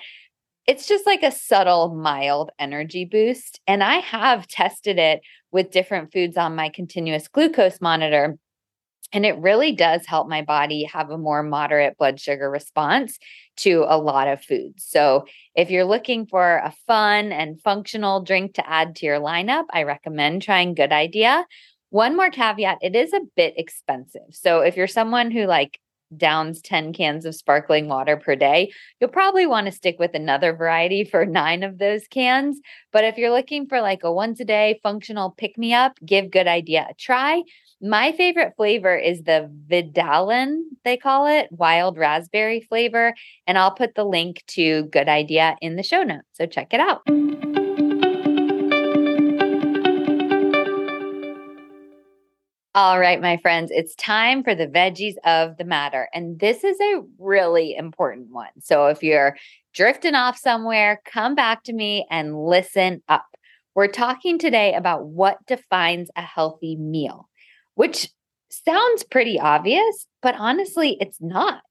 It's 0.68 0.88
just 0.88 1.06
like 1.06 1.24
a 1.24 1.32
subtle, 1.32 1.94
mild 1.94 2.52
energy 2.58 3.06
boost. 3.06 3.60
And 3.68 3.84
I 3.84 3.96
have 3.98 4.48
tested 4.48 4.98
it 4.98 5.22
with 5.52 5.72
different 5.72 6.12
foods 6.14 6.38
on 6.38 6.56
my 6.56 6.70
continuous 6.70 7.28
glucose 7.28 7.82
monitor 7.82 8.38
and 9.14 9.28
it 9.28 9.38
really 9.38 9.72
does 9.72 10.06
help 10.08 10.28
my 10.28 10.42
body 10.42 10.86
have 10.86 11.12
a 11.12 11.18
more 11.18 11.44
moderate 11.44 11.98
blood 11.98 12.20
sugar 12.20 12.50
response 12.50 13.20
to 13.58 13.86
a 13.88 13.98
lot 13.98 14.28
of 14.28 14.44
foods. 14.44 14.84
So, 14.86 15.26
if 15.56 15.70
you're 15.70 15.86
looking 15.86 16.26
for 16.26 16.58
a 16.58 16.74
fun 16.88 17.32
and 17.32 17.62
functional 17.62 18.24
drink 18.24 18.56
to 18.56 18.68
add 18.68 18.96
to 18.98 19.06
your 19.06 19.20
lineup, 19.20 19.66
I 19.72 19.84
recommend 19.84 20.42
trying 20.42 20.74
Good 20.74 20.92
Idea. 20.92 21.46
One 21.92 22.16
more 22.16 22.32
caveat 22.32 22.80
it 22.82 22.96
is 22.96 23.14
a 23.14 23.22
bit 23.36 23.54
expensive. 23.56 24.32
So, 24.32 24.62
if 24.62 24.76
you're 24.76 24.88
someone 24.88 25.30
who 25.30 25.46
like 25.46 25.80
downs 26.18 26.62
10 26.62 26.94
cans 26.94 27.26
of 27.26 27.36
sparkling 27.36 27.88
water 27.88 28.18
per 28.18 28.36
day, 28.36 28.72
you'll 29.00 29.10
probably 29.10 29.46
want 29.46 29.66
to 29.66 29.72
stick 29.72 29.98
with 30.00 30.14
another 30.14 30.56
variety 30.56 31.04
for 31.04 31.26
nine 31.26 31.64
of 31.64 31.78
those 31.78 32.08
cans. 32.08 32.60
But 32.92 33.04
if 33.04 33.18
you're 33.18 33.32
looking 33.32 33.68
for 33.68 33.82
like 33.82 34.04
a 34.04 34.12
once 34.12 34.40
a 34.40 34.46
day 34.46 34.80
functional 34.84 35.32
pick 35.32 35.58
me 35.58 35.74
up, 35.74 35.98
give 36.06 36.32
Good 36.32 36.48
Idea 36.48 36.88
a 36.90 36.94
try. 36.94 37.44
My 37.82 38.14
favorite 38.14 38.54
flavor 38.56 38.96
is 38.96 39.24
the 39.24 39.52
Vidalin, 39.70 40.62
they 40.86 40.96
call 40.96 41.28
it, 41.28 41.50
wild 41.52 41.98
raspberry 41.98 42.62
flavor. 42.62 43.14
And 43.46 43.58
I'll 43.58 43.76
put 43.76 43.96
the 43.96 44.06
link 44.06 44.44
to 44.48 44.84
Good 44.84 45.10
Idea 45.10 45.58
in 45.62 45.76
the 45.76 45.84
show 45.84 46.04
notes. 46.04 46.28
So 46.34 46.46
check 46.46 46.74
it 46.74 46.80
out. 46.80 47.02
All 52.76 53.00
right, 53.00 53.22
my 53.22 53.38
friends, 53.38 53.70
it's 53.72 53.94
time 53.96 54.44
for 54.44 54.56
the 54.56 54.68
veggies 54.68 55.14
of 55.26 55.58
the 55.58 55.64
matter. 55.64 56.10
And 56.14 56.40
this 56.40 56.64
is 56.64 56.80
a 56.80 57.02
really 57.20 57.76
important 57.76 58.32
one. 58.32 58.50
So 58.62 58.88
if 58.88 59.04
you're 59.04 59.38
drifting 59.74 60.16
off 60.16 60.38
somewhere, 60.38 61.00
come 61.06 61.36
back 61.36 61.64
to 61.66 61.74
me 61.74 62.08
and 62.10 62.46
listen 62.46 63.04
up. 63.08 63.28
We're 63.76 63.88
talking 63.88 64.40
today 64.40 64.74
about 64.74 65.06
what 65.06 65.38
defines 65.46 66.10
a 66.16 66.22
healthy 66.22 66.76
meal 66.76 67.30
which 67.76 68.10
sounds 68.50 69.04
pretty 69.04 69.40
obvious, 69.40 70.08
but 70.22 70.36
honestly, 70.38 70.98
it's 71.00 71.20
not. 71.20 71.62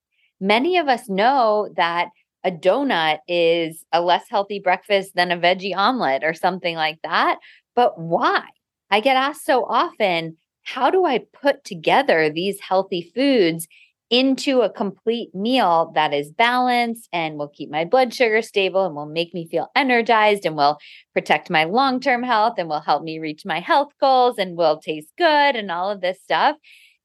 Many 0.41 0.79
of 0.79 0.89
us 0.89 1.09
know 1.09 1.73
that 1.77 2.09
a 2.45 2.51
donut 2.51 3.19
is 3.29 3.85
a 3.93 4.01
less 4.01 4.25
healthy 4.29 4.59
breakfast 4.59 5.13
than 5.15 5.31
a 5.31 5.37
veggie 5.37 5.77
omelet 5.77 6.25
or 6.25 6.35
something 6.35 6.75
like 6.75 6.99
that. 7.05 7.39
But 7.77 7.99
why? 8.01 8.45
I 8.91 9.01
get 9.01 9.17
asked 9.17 9.47
so 9.47 9.65
often, 9.65 10.37
how 10.65 10.91
do 10.91 11.05
I 11.05 11.25
put 11.41 11.65
together 11.65 12.31
these 12.31 12.61
healthy 12.61 13.13
foods 13.15 13.67
into 14.13 14.61
a 14.61 14.71
complete 14.71 15.35
meal 15.35 15.91
that 15.95 16.13
is 16.13 16.31
balanced 16.31 17.09
and 17.15 17.39
will 17.39 17.49
keep 17.49 17.71
my 17.71 17.83
blood 17.87 18.13
sugar 18.13 18.43
stable 18.43 18.85
and 18.85 18.95
will 18.95 19.07
make 19.07 19.33
me 19.33 19.49
feel 19.51 19.69
energized 19.75 20.45
and 20.45 20.55
will 20.55 20.77
protect 21.15 21.49
my 21.49 21.65
long 21.65 21.99
term 21.99 22.23
health 22.23 22.55
and 22.59 22.69
will 22.69 22.81
help 22.83 23.03
me 23.03 23.19
reach 23.19 23.47
my 23.47 23.59
health 23.59 23.89
goals 23.99 24.37
and 24.37 24.55
will 24.55 24.79
taste 24.79 25.09
good 25.17 25.57
and 25.57 25.71
all 25.71 25.91
of 25.91 26.03
this 26.03 26.23
stuff. 26.23 26.57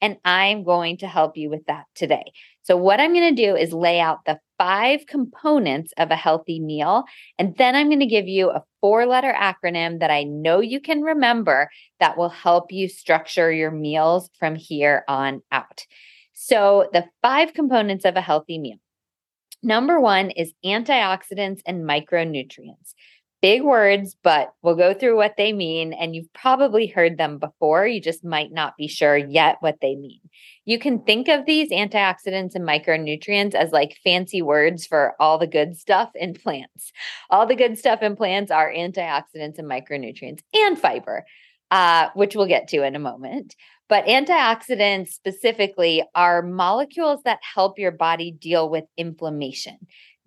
And 0.02 0.18
I'm 0.26 0.66
going 0.66 0.98
to 0.98 1.08
help 1.08 1.38
you 1.38 1.50
with 1.50 1.66
that 1.68 1.86
today. 1.96 2.26
So, 2.68 2.76
what 2.76 3.00
I'm 3.00 3.14
going 3.14 3.34
to 3.34 3.46
do 3.46 3.56
is 3.56 3.72
lay 3.72 4.02
out 4.02 4.26
the 4.26 4.42
five 4.58 5.06
components 5.08 5.94
of 5.98 6.12
a 6.12 6.18
healthy 6.18 6.60
meal. 6.60 7.06
And 7.40 7.56
then 7.56 7.76
I'm 7.76 7.88
going 7.88 8.02
to 8.02 8.06
give 8.06 8.28
you 8.28 8.50
a 8.50 8.62
four 8.82 9.06
letter 9.06 9.34
acronym 9.34 10.02
that 10.02 10.12
I 10.12 10.24
know 10.24 10.60
you 10.60 10.82
can 10.82 11.02
remember 11.02 11.70
that 12.02 12.18
will 12.18 12.28
help 12.28 12.74
you 12.74 12.90
structure 12.90 13.50
your 13.54 13.72
meals 13.72 14.30
from 14.38 14.56
here 14.56 15.06
on 15.08 15.44
out. 15.50 15.86
So, 16.34 16.90
the 16.92 17.06
five 17.22 17.54
components 17.54 18.04
of 18.04 18.18
a 18.18 18.22
healthy 18.22 18.60
meal. 18.60 18.80
Number 19.64 20.02
one 20.02 20.32
is 20.32 20.52
antioxidants 20.66 21.62
and 21.66 21.88
micronutrients. 21.88 22.94
Big 23.42 23.62
words, 23.62 24.16
but 24.24 24.54
we'll 24.64 24.76
go 24.76 24.94
through 24.94 25.16
what 25.16 25.36
they 25.38 25.54
mean. 25.54 25.94
And 25.94 26.16
you've 26.16 26.32
probably 26.34 26.88
heard 26.88 27.18
them 27.18 27.38
before. 27.38 27.86
You 27.86 28.02
just 28.02 28.24
might 28.24 28.52
not 28.52 28.76
be 28.78 28.88
sure 28.88 29.16
yet 29.16 29.58
what 29.60 29.78
they 29.80 29.96
mean. 29.96 30.22
You 30.66 30.80
can 30.80 31.04
think 31.04 31.28
of 31.28 31.46
these 31.46 31.70
antioxidants 31.70 32.56
and 32.56 32.68
micronutrients 32.68 33.54
as 33.54 33.72
like 33.72 34.00
fancy 34.04 34.42
words 34.42 34.86
for 34.86 35.14
all 35.20 35.38
the 35.38 35.48
good 35.48 35.78
stuff 35.78 36.10
in 36.16 36.34
plants. 36.34 36.92
All 37.30 37.46
the 37.46 37.56
good 37.56 37.78
stuff 37.78 38.02
in 38.02 38.16
plants 38.16 38.52
are 38.52 38.72
antioxidants 38.72 39.60
and 39.60 39.70
micronutrients 39.70 40.42
and 40.54 40.78
fiber, 40.78 41.26
uh, 41.72 42.10
which 42.16 42.36
we'll 42.36 42.48
get 42.48 42.68
to 42.70 42.84
in 42.84 42.96
a 42.96 43.00
moment. 43.00 43.56
But 43.90 44.06
antioxidants 44.06 45.10
specifically 45.10 46.04
are 46.14 46.42
molecules 46.42 47.22
that 47.24 47.40
help 47.42 47.80
your 47.80 47.92
body 47.92 48.32
deal 48.32 48.70
with 48.70 48.84
inflammation. 48.98 49.78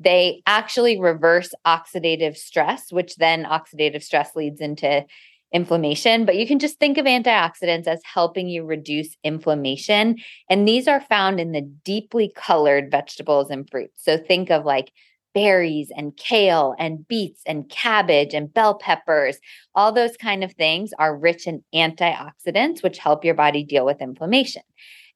They 0.00 0.42
actually 0.46 0.98
reverse 0.98 1.52
oxidative 1.66 2.36
stress, 2.36 2.90
which 2.90 3.16
then 3.16 3.44
oxidative 3.44 4.02
stress 4.02 4.34
leads 4.34 4.60
into 4.60 5.04
inflammation. 5.52 6.24
But 6.24 6.36
you 6.36 6.46
can 6.46 6.58
just 6.58 6.78
think 6.78 6.96
of 6.96 7.06
antioxidants 7.06 7.86
as 7.86 8.00
helping 8.04 8.48
you 8.48 8.64
reduce 8.64 9.16
inflammation. 9.22 10.16
And 10.48 10.66
these 10.66 10.88
are 10.88 11.00
found 11.00 11.38
in 11.38 11.52
the 11.52 11.62
deeply 11.62 12.32
colored 12.34 12.90
vegetables 12.90 13.50
and 13.50 13.68
fruits. 13.68 14.02
So 14.04 14.16
think 14.16 14.50
of 14.50 14.64
like 14.64 14.92
berries 15.34 15.92
and 15.96 16.16
kale 16.16 16.74
and 16.78 17.06
beets 17.06 17.42
and 17.46 17.68
cabbage 17.68 18.34
and 18.34 18.52
bell 18.52 18.74
peppers, 18.74 19.38
all 19.74 19.92
those 19.92 20.16
kind 20.16 20.42
of 20.42 20.52
things 20.54 20.90
are 20.98 21.16
rich 21.16 21.46
in 21.46 21.62
antioxidants, 21.74 22.82
which 22.82 22.98
help 22.98 23.24
your 23.24 23.34
body 23.34 23.62
deal 23.64 23.84
with 23.84 24.00
inflammation. 24.00 24.62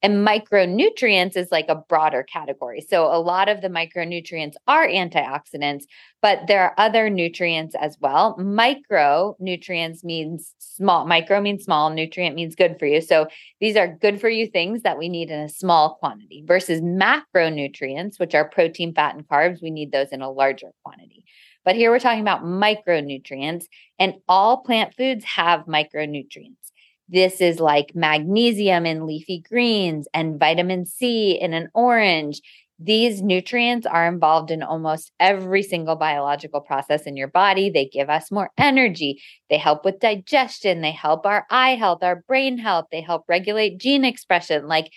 And 0.04 0.16
micronutrients 0.16 1.34
is 1.34 1.50
like 1.50 1.70
a 1.70 1.76
broader 1.76 2.22
category. 2.22 2.82
So 2.82 3.06
a 3.06 3.16
lot 3.16 3.48
of 3.48 3.62
the 3.62 3.68
micronutrients 3.68 4.52
are 4.68 4.86
antioxidants, 4.86 5.84
but 6.20 6.40
there 6.46 6.62
are 6.62 6.74
other 6.76 7.08
nutrients 7.08 7.74
as 7.74 7.96
well. 8.00 8.36
Micronutrients 8.38 10.04
means 10.04 10.52
small, 10.58 11.06
micro 11.06 11.40
means 11.40 11.64
small, 11.64 11.88
nutrient 11.88 12.36
means 12.36 12.54
good 12.54 12.78
for 12.78 12.84
you. 12.84 13.00
So 13.00 13.28
these 13.62 13.76
are 13.76 13.88
good 13.88 14.20
for 14.20 14.28
you 14.28 14.46
things 14.46 14.82
that 14.82 14.98
we 14.98 15.08
need 15.08 15.30
in 15.30 15.40
a 15.40 15.48
small 15.48 15.94
quantity 15.94 16.44
versus 16.46 16.82
macronutrients, 16.82 18.20
which 18.20 18.34
are 18.34 18.46
protein, 18.46 18.92
fat, 18.92 19.14
and 19.14 19.26
carbs. 19.26 19.62
We 19.62 19.70
need 19.70 19.90
those 19.90 20.08
in 20.08 20.20
a 20.20 20.30
larger 20.30 20.72
quantity. 20.84 21.24
But 21.64 21.76
here 21.76 21.90
we're 21.90 21.98
talking 21.98 22.20
about 22.20 22.44
micronutrients, 22.44 23.64
and 23.98 24.16
all 24.28 24.58
plant 24.58 24.94
foods 24.94 25.24
have 25.24 25.64
micronutrients. 25.64 26.72
This 27.08 27.40
is 27.40 27.60
like 27.60 27.94
magnesium 27.94 28.86
in 28.86 29.06
leafy 29.06 29.40
greens 29.40 30.08
and 30.14 30.38
vitamin 30.38 30.86
C 30.86 31.38
in 31.38 31.52
an 31.52 31.68
orange. 31.74 32.40
These 32.78 33.22
nutrients 33.22 33.86
are 33.86 34.08
involved 34.08 34.50
in 34.50 34.62
almost 34.62 35.12
every 35.20 35.62
single 35.62 35.96
biological 35.96 36.60
process 36.60 37.02
in 37.02 37.16
your 37.16 37.28
body. 37.28 37.70
They 37.70 37.86
give 37.86 38.10
us 38.10 38.32
more 38.32 38.50
energy. 38.58 39.22
They 39.48 39.58
help 39.58 39.84
with 39.84 40.00
digestion. 40.00 40.80
They 40.80 40.90
help 40.90 41.24
our 41.24 41.46
eye 41.50 41.76
health, 41.76 42.02
our 42.02 42.24
brain 42.26 42.58
health. 42.58 42.86
They 42.90 43.00
help 43.00 43.24
regulate 43.28 43.78
gene 43.78 44.04
expression. 44.04 44.66
Like 44.66 44.90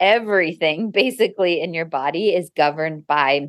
everything 0.00 0.90
basically 0.94 1.60
in 1.60 1.72
your 1.72 1.84
body 1.84 2.30
is 2.30 2.50
governed 2.56 3.06
by 3.06 3.48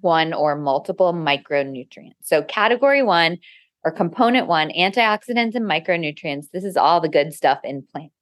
one 0.00 0.32
or 0.32 0.56
multiple 0.56 1.12
micronutrients. 1.12 2.12
So, 2.22 2.42
category 2.42 3.02
one 3.02 3.38
or 3.84 3.92
component 3.92 4.46
one, 4.46 4.70
antioxidants 4.70 5.54
and 5.54 5.68
micronutrients. 5.68 6.50
This 6.52 6.64
is 6.64 6.76
all 6.76 7.00
the 7.00 7.08
good 7.08 7.32
stuff 7.32 7.60
in 7.64 7.86
plants. 7.92 8.12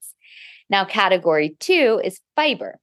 Now, 0.69 0.85
category 0.85 1.57
two 1.61 2.01
is 2.05 2.21
fiber. 2.35 2.79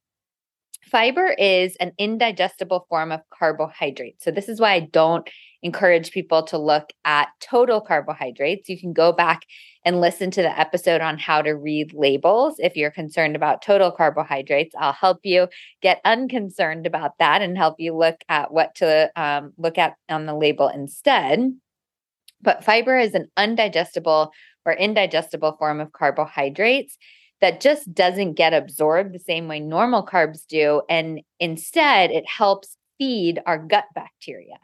Fiber 0.82 1.34
is 1.38 1.76
an 1.76 1.92
indigestible 1.98 2.86
form 2.88 3.10
of 3.10 3.20
carbohydrate. 3.30 4.22
So, 4.22 4.30
this 4.30 4.48
is 4.48 4.60
why 4.60 4.72
I 4.72 4.80
don't 4.80 5.28
encourage 5.64 6.12
people 6.12 6.42
to 6.42 6.58
look 6.58 6.92
at 7.06 7.28
total 7.40 7.80
carbohydrates. 7.80 8.68
You 8.68 8.78
can 8.78 8.92
go 8.92 9.12
back 9.12 9.46
and 9.84 10.00
listen 10.00 10.30
to 10.30 10.42
the 10.42 10.58
episode 10.58 11.00
on 11.00 11.18
how 11.18 11.40
to 11.40 11.52
read 11.52 11.94
labels 11.94 12.56
if 12.58 12.76
you're 12.76 12.90
concerned 12.90 13.34
about 13.34 13.62
total 13.62 13.90
carbohydrates. 13.90 14.74
I'll 14.78 14.92
help 14.92 15.20
you 15.24 15.48
get 15.80 16.02
unconcerned 16.04 16.86
about 16.86 17.12
that 17.18 17.40
and 17.40 17.56
help 17.56 17.76
you 17.78 17.96
look 17.96 18.16
at 18.28 18.52
what 18.52 18.74
to 18.76 19.10
um, 19.16 19.54
look 19.56 19.78
at 19.78 19.94
on 20.08 20.26
the 20.26 20.34
label 20.34 20.68
instead. 20.68 21.54
But 22.44 22.62
fiber 22.62 22.96
is 22.96 23.14
an 23.14 23.28
undigestible 23.36 24.30
or 24.64 24.72
indigestible 24.74 25.56
form 25.58 25.80
of 25.80 25.92
carbohydrates 25.92 26.96
that 27.40 27.60
just 27.60 27.92
doesn't 27.92 28.34
get 28.34 28.54
absorbed 28.54 29.12
the 29.12 29.18
same 29.18 29.48
way 29.48 29.60
normal 29.60 30.06
carbs 30.06 30.46
do. 30.46 30.82
And 30.88 31.22
instead, 31.40 32.10
it 32.10 32.28
helps 32.28 32.76
feed 32.98 33.40
our 33.46 33.58
gut 33.58 33.84
bacteria. 33.94 34.58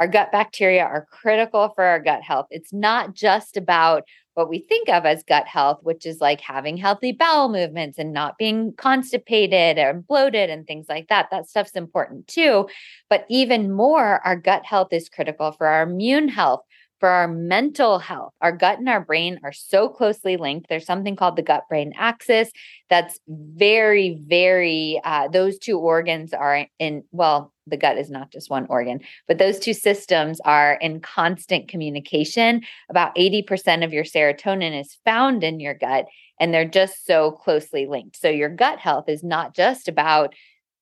Our 0.00 0.08
gut 0.08 0.32
bacteria 0.32 0.82
are 0.82 1.06
critical 1.10 1.70
for 1.74 1.84
our 1.84 2.00
gut 2.00 2.22
health. 2.22 2.46
It's 2.50 2.72
not 2.72 3.14
just 3.14 3.56
about 3.56 4.04
what 4.34 4.48
we 4.48 4.58
think 4.58 4.88
of 4.88 5.04
as 5.06 5.22
gut 5.22 5.46
health, 5.46 5.78
which 5.82 6.04
is 6.04 6.20
like 6.20 6.40
having 6.40 6.76
healthy 6.76 7.12
bowel 7.12 7.48
movements 7.48 7.98
and 7.98 8.12
not 8.12 8.36
being 8.36 8.72
constipated 8.76 9.78
or 9.78 9.94
bloated 9.94 10.50
and 10.50 10.66
things 10.66 10.86
like 10.88 11.08
that. 11.08 11.28
That 11.30 11.48
stuff's 11.48 11.72
important 11.72 12.26
too. 12.26 12.68
But 13.08 13.24
even 13.28 13.72
more, 13.72 14.20
our 14.26 14.36
gut 14.36 14.64
health 14.64 14.92
is 14.92 15.08
critical 15.08 15.52
for 15.52 15.68
our 15.68 15.84
immune 15.84 16.28
health, 16.28 16.62
for 17.04 17.10
our 17.10 17.28
mental 17.28 17.98
health. 17.98 18.32
Our 18.40 18.50
gut 18.50 18.78
and 18.78 18.88
our 18.88 19.04
brain 19.04 19.38
are 19.44 19.52
so 19.52 19.90
closely 19.90 20.38
linked. 20.38 20.70
There's 20.70 20.86
something 20.86 21.16
called 21.16 21.36
the 21.36 21.42
gut 21.42 21.64
brain 21.68 21.92
axis 21.98 22.50
that's 22.88 23.20
very, 23.28 24.18
very, 24.26 25.02
uh, 25.04 25.28
those 25.28 25.58
two 25.58 25.78
organs 25.78 26.32
are 26.32 26.66
in, 26.78 27.04
well, 27.12 27.52
the 27.66 27.76
gut 27.76 27.98
is 27.98 28.08
not 28.08 28.32
just 28.32 28.48
one 28.48 28.66
organ, 28.70 29.00
but 29.28 29.36
those 29.36 29.58
two 29.58 29.74
systems 29.74 30.40
are 30.46 30.78
in 30.80 31.00
constant 31.00 31.68
communication. 31.68 32.62
About 32.88 33.14
80% 33.16 33.84
of 33.84 33.92
your 33.92 34.04
serotonin 34.04 34.80
is 34.80 34.96
found 35.04 35.44
in 35.44 35.60
your 35.60 35.74
gut, 35.74 36.06
and 36.40 36.54
they're 36.54 36.64
just 36.64 37.04
so 37.04 37.32
closely 37.32 37.84
linked. 37.84 38.16
So, 38.16 38.30
your 38.30 38.48
gut 38.48 38.78
health 38.78 39.10
is 39.10 39.22
not 39.22 39.54
just 39.54 39.88
about 39.88 40.34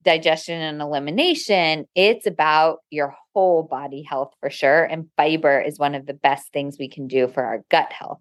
digestion 0.03 0.61
and 0.61 0.81
elimination, 0.81 1.87
it's 1.95 2.27
about 2.27 2.79
your 2.91 3.15
whole 3.35 3.63
body 3.63 4.03
health 4.03 4.33
for 4.41 4.51
sure. 4.51 4.85
And 4.85 5.09
fiber 5.17 5.61
is 5.61 5.79
one 5.79 5.95
of 5.95 6.07
the 6.07 6.15
best 6.15 6.53
things 6.53 6.77
we 6.79 6.89
can 6.89 7.07
do 7.07 7.29
for 7.29 7.45
our 7.45 7.65
gut 7.71 7.93
health. 7.93 8.21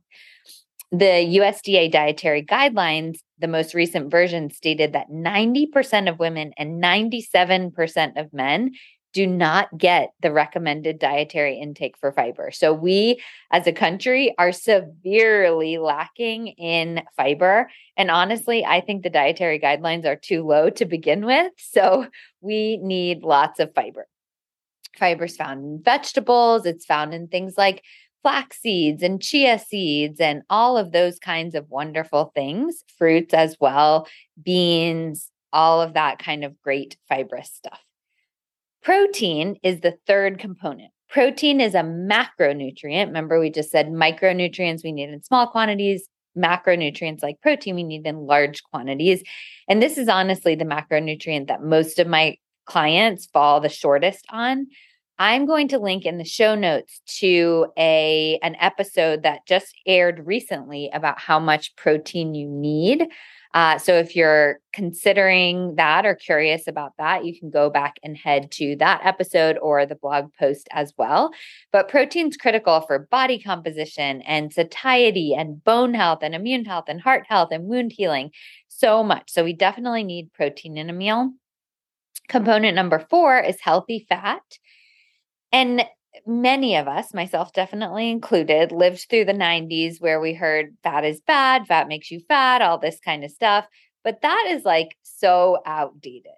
The 0.91 1.39
USDA 1.39 1.89
dietary 1.89 2.43
guidelines, 2.43 3.19
the 3.39 3.47
most 3.47 3.73
recent 3.73 4.11
version 4.11 4.49
stated 4.49 4.93
that 4.93 5.09
90% 5.09 6.09
of 6.09 6.19
women 6.19 6.51
and 6.57 6.83
97% 6.83 8.19
of 8.19 8.33
men 8.33 8.71
do 9.13 9.27
not 9.27 9.77
get 9.77 10.13
the 10.21 10.31
recommended 10.31 10.99
dietary 10.99 11.59
intake 11.59 11.97
for 11.97 12.11
fiber. 12.11 12.51
So, 12.51 12.73
we 12.73 13.21
as 13.51 13.67
a 13.67 13.73
country 13.73 14.33
are 14.37 14.51
severely 14.51 15.77
lacking 15.77 16.47
in 16.47 17.03
fiber. 17.15 17.69
And 17.97 18.09
honestly, 18.09 18.65
I 18.65 18.81
think 18.81 19.03
the 19.03 19.09
dietary 19.09 19.59
guidelines 19.59 20.05
are 20.05 20.15
too 20.15 20.45
low 20.45 20.69
to 20.71 20.85
begin 20.85 21.25
with. 21.25 21.51
So, 21.73 22.07
we 22.41 22.77
need 22.77 23.23
lots 23.23 23.59
of 23.59 23.73
fiber. 23.73 24.07
Fiber 24.97 25.25
is 25.25 25.37
found 25.37 25.63
in 25.63 25.81
vegetables, 25.83 26.65
it's 26.65 26.85
found 26.85 27.13
in 27.13 27.27
things 27.27 27.53
like 27.57 27.83
flax 28.23 28.59
seeds 28.59 29.01
and 29.01 29.21
chia 29.21 29.57
seeds 29.57 30.19
and 30.19 30.43
all 30.49 30.77
of 30.77 30.91
those 30.91 31.17
kinds 31.17 31.55
of 31.55 31.69
wonderful 31.69 32.31
things, 32.35 32.83
fruits 32.97 33.33
as 33.33 33.57
well, 33.59 34.07
beans, 34.41 35.31
all 35.53 35.81
of 35.81 35.93
that 35.93 36.19
kind 36.19 36.43
of 36.43 36.59
great 36.61 36.97
fibrous 37.07 37.51
stuff. 37.53 37.79
Protein 38.83 39.57
is 39.63 39.81
the 39.81 39.97
third 40.07 40.39
component. 40.39 40.91
Protein 41.09 41.61
is 41.61 41.75
a 41.75 41.81
macronutrient. 41.81 43.07
Remember, 43.07 43.39
we 43.39 43.49
just 43.49 43.69
said 43.69 43.89
micronutrients 43.89 44.83
we 44.83 44.91
need 44.91 45.09
in 45.09 45.21
small 45.21 45.47
quantities, 45.47 46.07
macronutrients 46.37 47.21
like 47.21 47.41
protein 47.41 47.75
we 47.75 47.83
need 47.83 48.07
in 48.07 48.25
large 48.25 48.63
quantities. 48.63 49.21
And 49.67 49.81
this 49.81 49.97
is 49.97 50.07
honestly 50.07 50.55
the 50.55 50.65
macronutrient 50.65 51.47
that 51.47 51.61
most 51.61 51.99
of 51.99 52.07
my 52.07 52.37
clients 52.65 53.27
fall 53.27 53.59
the 53.59 53.69
shortest 53.69 54.25
on. 54.29 54.67
I'm 55.19 55.45
going 55.45 55.67
to 55.67 55.77
link 55.77 56.05
in 56.05 56.17
the 56.17 56.25
show 56.25 56.55
notes 56.55 57.01
to 57.19 57.67
a 57.77 58.39
an 58.41 58.55
episode 58.59 59.21
that 59.23 59.45
just 59.45 59.75
aired 59.85 60.25
recently 60.25 60.89
about 60.93 61.19
how 61.19 61.39
much 61.39 61.75
protein 61.75 62.33
you 62.33 62.47
need. 62.47 63.05
Uh, 63.53 63.77
so 63.77 63.93
if 63.93 64.15
you're 64.15 64.59
considering 64.73 65.75
that 65.75 66.05
or 66.05 66.15
curious 66.15 66.67
about 66.67 66.93
that, 66.97 67.25
you 67.25 67.37
can 67.37 67.49
go 67.49 67.69
back 67.69 67.99
and 68.03 68.15
head 68.15 68.51
to 68.51 68.75
that 68.77 69.01
episode 69.03 69.57
or 69.61 69.85
the 69.85 69.95
blog 69.95 70.31
post 70.39 70.67
as 70.71 70.93
well. 70.97 71.31
But 71.71 71.89
protein's 71.89 72.37
critical 72.37 72.81
for 72.81 73.07
body 73.11 73.39
composition 73.39 74.21
and 74.21 74.53
satiety 74.53 75.35
and 75.37 75.63
bone 75.63 75.93
health 75.93 76.19
and 76.21 76.33
immune 76.33 76.65
health 76.65 76.85
and 76.87 77.01
heart 77.01 77.25
health 77.27 77.49
and 77.51 77.65
wound 77.65 77.91
healing. 77.91 78.31
So 78.69 79.03
much. 79.03 79.31
So 79.31 79.43
we 79.43 79.53
definitely 79.53 80.03
need 80.03 80.33
protein 80.33 80.77
in 80.77 80.89
a 80.89 80.93
meal. 80.93 81.31
Component 82.29 82.75
number 82.75 83.05
four 83.09 83.39
is 83.39 83.59
healthy 83.59 84.05
fat. 84.07 84.41
And 85.51 85.83
many 86.25 86.75
of 86.75 86.87
us, 86.87 87.13
myself 87.13 87.53
definitely 87.53 88.09
included, 88.09 88.71
lived 88.71 89.05
through 89.09 89.25
the 89.25 89.33
90s 89.33 89.99
where 89.99 90.19
we 90.19 90.33
heard 90.33 90.75
fat 90.83 91.05
is 91.05 91.21
bad, 91.21 91.67
fat 91.67 91.87
makes 91.87 92.11
you 92.11 92.19
fat, 92.27 92.61
all 92.61 92.77
this 92.77 92.99
kind 93.03 93.23
of 93.23 93.31
stuff. 93.31 93.65
But 94.03 94.21
that 94.21 94.47
is 94.49 94.65
like 94.65 94.97
so 95.03 95.59
outdated. 95.65 96.31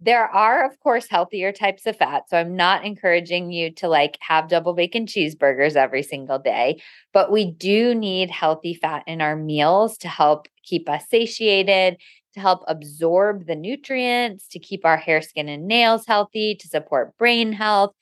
There 0.00 0.26
are, 0.28 0.64
of 0.64 0.78
course, 0.78 1.08
healthier 1.08 1.50
types 1.50 1.84
of 1.84 1.96
fat. 1.96 2.22
So 2.28 2.38
I'm 2.38 2.54
not 2.54 2.84
encouraging 2.84 3.50
you 3.50 3.72
to 3.74 3.88
like 3.88 4.16
have 4.20 4.48
double 4.48 4.72
bacon 4.72 5.06
cheeseburgers 5.06 5.74
every 5.74 6.04
single 6.04 6.38
day, 6.38 6.80
but 7.12 7.32
we 7.32 7.50
do 7.50 7.94
need 7.94 8.30
healthy 8.30 8.74
fat 8.74 9.02
in 9.08 9.20
our 9.20 9.34
meals 9.34 9.98
to 9.98 10.08
help 10.08 10.46
keep 10.62 10.88
us 10.88 11.08
satiated, 11.10 11.96
to 12.34 12.40
help 12.40 12.62
absorb 12.68 13.46
the 13.46 13.56
nutrients, 13.56 14.46
to 14.48 14.60
keep 14.60 14.84
our 14.84 14.96
hair, 14.96 15.20
skin, 15.20 15.48
and 15.48 15.66
nails 15.66 16.06
healthy, 16.06 16.54
to 16.60 16.68
support 16.68 17.16
brain 17.18 17.52
health 17.52 17.92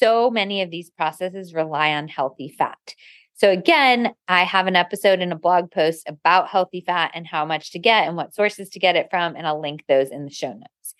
so 0.00 0.30
many 0.30 0.62
of 0.62 0.70
these 0.70 0.90
processes 0.90 1.54
rely 1.54 1.92
on 1.92 2.08
healthy 2.08 2.48
fat. 2.48 2.94
So, 3.34 3.50
again, 3.50 4.12
I 4.28 4.42
have 4.44 4.66
an 4.66 4.76
episode 4.76 5.20
and 5.20 5.32
a 5.32 5.36
blog 5.36 5.70
post 5.70 6.06
about 6.06 6.48
healthy 6.48 6.82
fat 6.84 7.12
and 7.14 7.26
how 7.26 7.46
much 7.46 7.70
to 7.72 7.78
get 7.78 8.06
and 8.06 8.16
what 8.16 8.34
sources 8.34 8.68
to 8.70 8.78
get 8.78 8.96
it 8.96 9.08
from. 9.10 9.34
And 9.34 9.46
I'll 9.46 9.60
link 9.60 9.84
those 9.88 10.10
in 10.10 10.24
the 10.24 10.30
show 10.30 10.52
notes. 10.52 10.94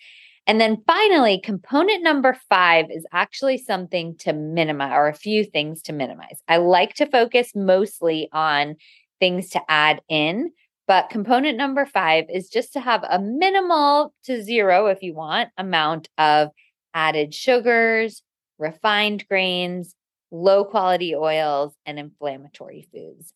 And 0.47 0.59
then 0.59 0.81
finally, 0.87 1.39
component 1.39 2.03
number 2.03 2.35
five 2.49 2.87
is 2.89 3.05
actually 3.11 3.59
something 3.59 4.17
to 4.19 4.33
minimize 4.33 4.91
or 4.93 5.07
a 5.07 5.13
few 5.13 5.43
things 5.43 5.83
to 5.83 5.93
minimize. 5.93 6.41
I 6.47 6.57
like 6.57 6.95
to 6.95 7.05
focus 7.05 7.51
mostly 7.53 8.27
on 8.33 8.75
things 9.19 9.49
to 9.51 9.61
add 9.69 10.01
in, 10.09 10.51
but 10.87 11.09
component 11.09 11.57
number 11.57 11.85
five 11.85 12.25
is 12.33 12.49
just 12.49 12.73
to 12.73 12.79
have 12.79 13.03
a 13.07 13.19
minimal 13.19 14.15
to 14.23 14.41
zero, 14.41 14.87
if 14.87 15.03
you 15.03 15.13
want, 15.13 15.49
amount 15.57 16.09
of 16.17 16.49
added 16.93 17.35
sugars, 17.35 18.23
refined 18.61 19.27
grains, 19.27 19.95
low 20.31 20.63
quality 20.63 21.13
oils, 21.13 21.73
and 21.85 21.99
inflammatory 21.99 22.87
foods. 22.93 23.33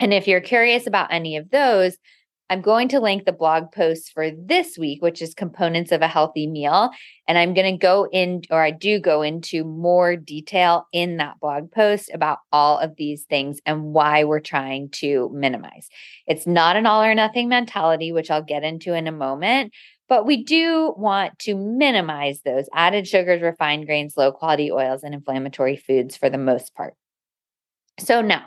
And 0.00 0.12
if 0.12 0.26
you're 0.26 0.40
curious 0.40 0.86
about 0.86 1.12
any 1.12 1.36
of 1.36 1.50
those, 1.50 1.96
I'm 2.48 2.60
going 2.60 2.88
to 2.90 3.00
link 3.00 3.24
the 3.24 3.32
blog 3.32 3.72
post 3.72 4.12
for 4.12 4.30
this 4.30 4.78
week, 4.78 5.02
which 5.02 5.20
is 5.20 5.34
components 5.34 5.90
of 5.90 6.00
a 6.00 6.06
healthy 6.06 6.46
meal. 6.46 6.90
And 7.26 7.36
I'm 7.36 7.54
going 7.54 7.72
to 7.74 7.78
go 7.78 8.06
in, 8.12 8.42
or 8.50 8.62
I 8.62 8.70
do 8.70 9.00
go 9.00 9.22
into 9.22 9.64
more 9.64 10.14
detail 10.14 10.86
in 10.92 11.16
that 11.16 11.40
blog 11.40 11.72
post 11.72 12.08
about 12.14 12.38
all 12.52 12.78
of 12.78 12.94
these 12.96 13.24
things 13.24 13.58
and 13.66 13.92
why 13.92 14.22
we're 14.22 14.38
trying 14.38 14.90
to 14.90 15.28
minimize. 15.34 15.88
It's 16.28 16.46
not 16.46 16.76
an 16.76 16.86
all 16.86 17.02
or 17.02 17.14
nothing 17.16 17.48
mentality, 17.48 18.12
which 18.12 18.30
I'll 18.30 18.42
get 18.42 18.62
into 18.62 18.94
in 18.94 19.08
a 19.08 19.12
moment, 19.12 19.72
but 20.08 20.26
we 20.26 20.42
do 20.42 20.94
want 20.96 21.38
to 21.40 21.54
minimize 21.54 22.40
those 22.42 22.68
added 22.72 23.08
sugars, 23.08 23.42
refined 23.42 23.86
grains, 23.86 24.16
low 24.16 24.32
quality 24.32 24.70
oils, 24.70 25.02
and 25.02 25.14
inflammatory 25.14 25.76
foods 25.76 26.16
for 26.16 26.30
the 26.30 26.38
most 26.38 26.74
part. 26.74 26.94
So 27.98 28.20
now 28.20 28.44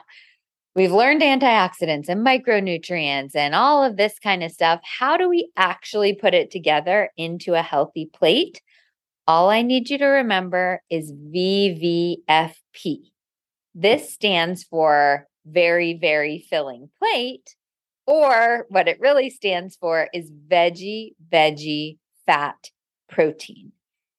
we've 0.75 0.91
learned 0.91 1.21
antioxidants 1.21 2.07
and 2.07 2.25
micronutrients 2.25 3.35
and 3.35 3.55
all 3.55 3.83
of 3.83 3.97
this 3.97 4.19
kind 4.19 4.43
of 4.43 4.51
stuff. 4.51 4.79
How 4.83 5.17
do 5.17 5.27
we 5.27 5.51
actually 5.57 6.13
put 6.13 6.33
it 6.33 6.51
together 6.51 7.09
into 7.17 7.55
a 7.55 7.61
healthy 7.61 8.05
plate? 8.05 8.61
All 9.27 9.49
I 9.49 9.61
need 9.61 9.89
you 9.89 9.97
to 9.97 10.05
remember 10.05 10.81
is 10.89 11.11
VVFP. 11.11 12.53
This 13.75 14.11
stands 14.11 14.63
for 14.63 15.27
very, 15.45 15.95
very 15.95 16.45
filling 16.49 16.89
plate 16.99 17.55
or 18.09 18.65
what 18.69 18.87
it 18.87 18.99
really 18.99 19.29
stands 19.29 19.75
for 19.75 20.09
is 20.15 20.31
veggie, 20.31 21.11
veggie, 21.31 21.99
fat, 22.25 22.71
protein. 23.07 23.71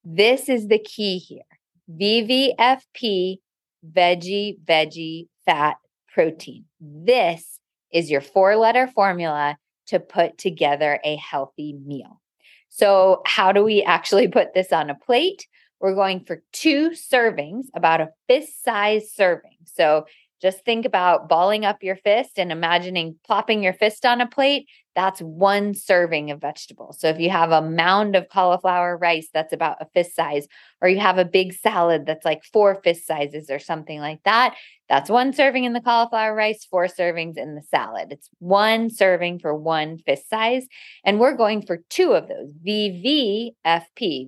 This 0.04 0.48
is 0.48 0.68
the 0.68 0.78
key 0.78 1.18
here. 1.18 1.42
VVFP, 1.90 3.38
veggie, 3.84 4.58
veggie, 4.64 5.26
fat, 5.44 5.76
protein. 6.14 6.66
This 6.80 7.58
is 7.92 8.12
your 8.12 8.20
four 8.20 8.54
letter 8.54 8.86
formula 8.86 9.58
to 9.88 9.98
put 9.98 10.38
together 10.38 11.00
a 11.04 11.16
healthy 11.16 11.72
meal. 11.72 12.20
So, 12.68 13.22
how 13.26 13.50
do 13.50 13.64
we 13.64 13.82
actually 13.82 14.28
put 14.28 14.54
this 14.54 14.72
on 14.72 14.88
a 14.88 14.94
plate? 14.94 15.48
We're 15.80 15.96
going 15.96 16.20
for 16.20 16.44
two 16.52 16.90
servings, 16.90 17.64
about 17.74 18.00
a 18.00 18.10
fist 18.28 18.62
size 18.62 19.10
serving. 19.10 19.56
So, 19.64 20.06
Just 20.40 20.64
think 20.64 20.86
about 20.86 21.28
balling 21.28 21.64
up 21.64 21.82
your 21.82 21.96
fist 21.96 22.38
and 22.38 22.50
imagining 22.50 23.16
plopping 23.26 23.62
your 23.62 23.74
fist 23.74 24.06
on 24.06 24.20
a 24.20 24.26
plate. 24.26 24.68
That's 24.96 25.20
one 25.20 25.74
serving 25.74 26.30
of 26.30 26.40
vegetables. 26.40 26.98
So 26.98 27.08
if 27.08 27.20
you 27.20 27.30
have 27.30 27.52
a 27.52 27.62
mound 27.62 28.16
of 28.16 28.28
cauliflower 28.28 28.96
rice 28.96 29.28
that's 29.32 29.52
about 29.52 29.76
a 29.80 29.86
fist 29.94 30.16
size, 30.16 30.48
or 30.80 30.88
you 30.88 30.98
have 30.98 31.18
a 31.18 31.24
big 31.24 31.52
salad 31.52 32.06
that's 32.06 32.24
like 32.24 32.42
four 32.42 32.80
fist 32.82 33.06
sizes 33.06 33.50
or 33.50 33.58
something 33.58 34.00
like 34.00 34.22
that, 34.24 34.56
that's 34.88 35.10
one 35.10 35.32
serving 35.32 35.64
in 35.64 35.74
the 35.74 35.80
cauliflower 35.80 36.34
rice, 36.34 36.64
four 36.64 36.86
servings 36.86 37.36
in 37.36 37.54
the 37.54 37.62
salad. 37.62 38.10
It's 38.10 38.28
one 38.38 38.90
serving 38.90 39.38
for 39.38 39.54
one 39.54 39.98
fist 39.98 40.28
size. 40.28 40.66
And 41.04 41.20
we're 41.20 41.36
going 41.36 41.62
for 41.62 41.84
two 41.90 42.12
of 42.12 42.28
those 42.28 42.52
VVFP, 42.66 43.54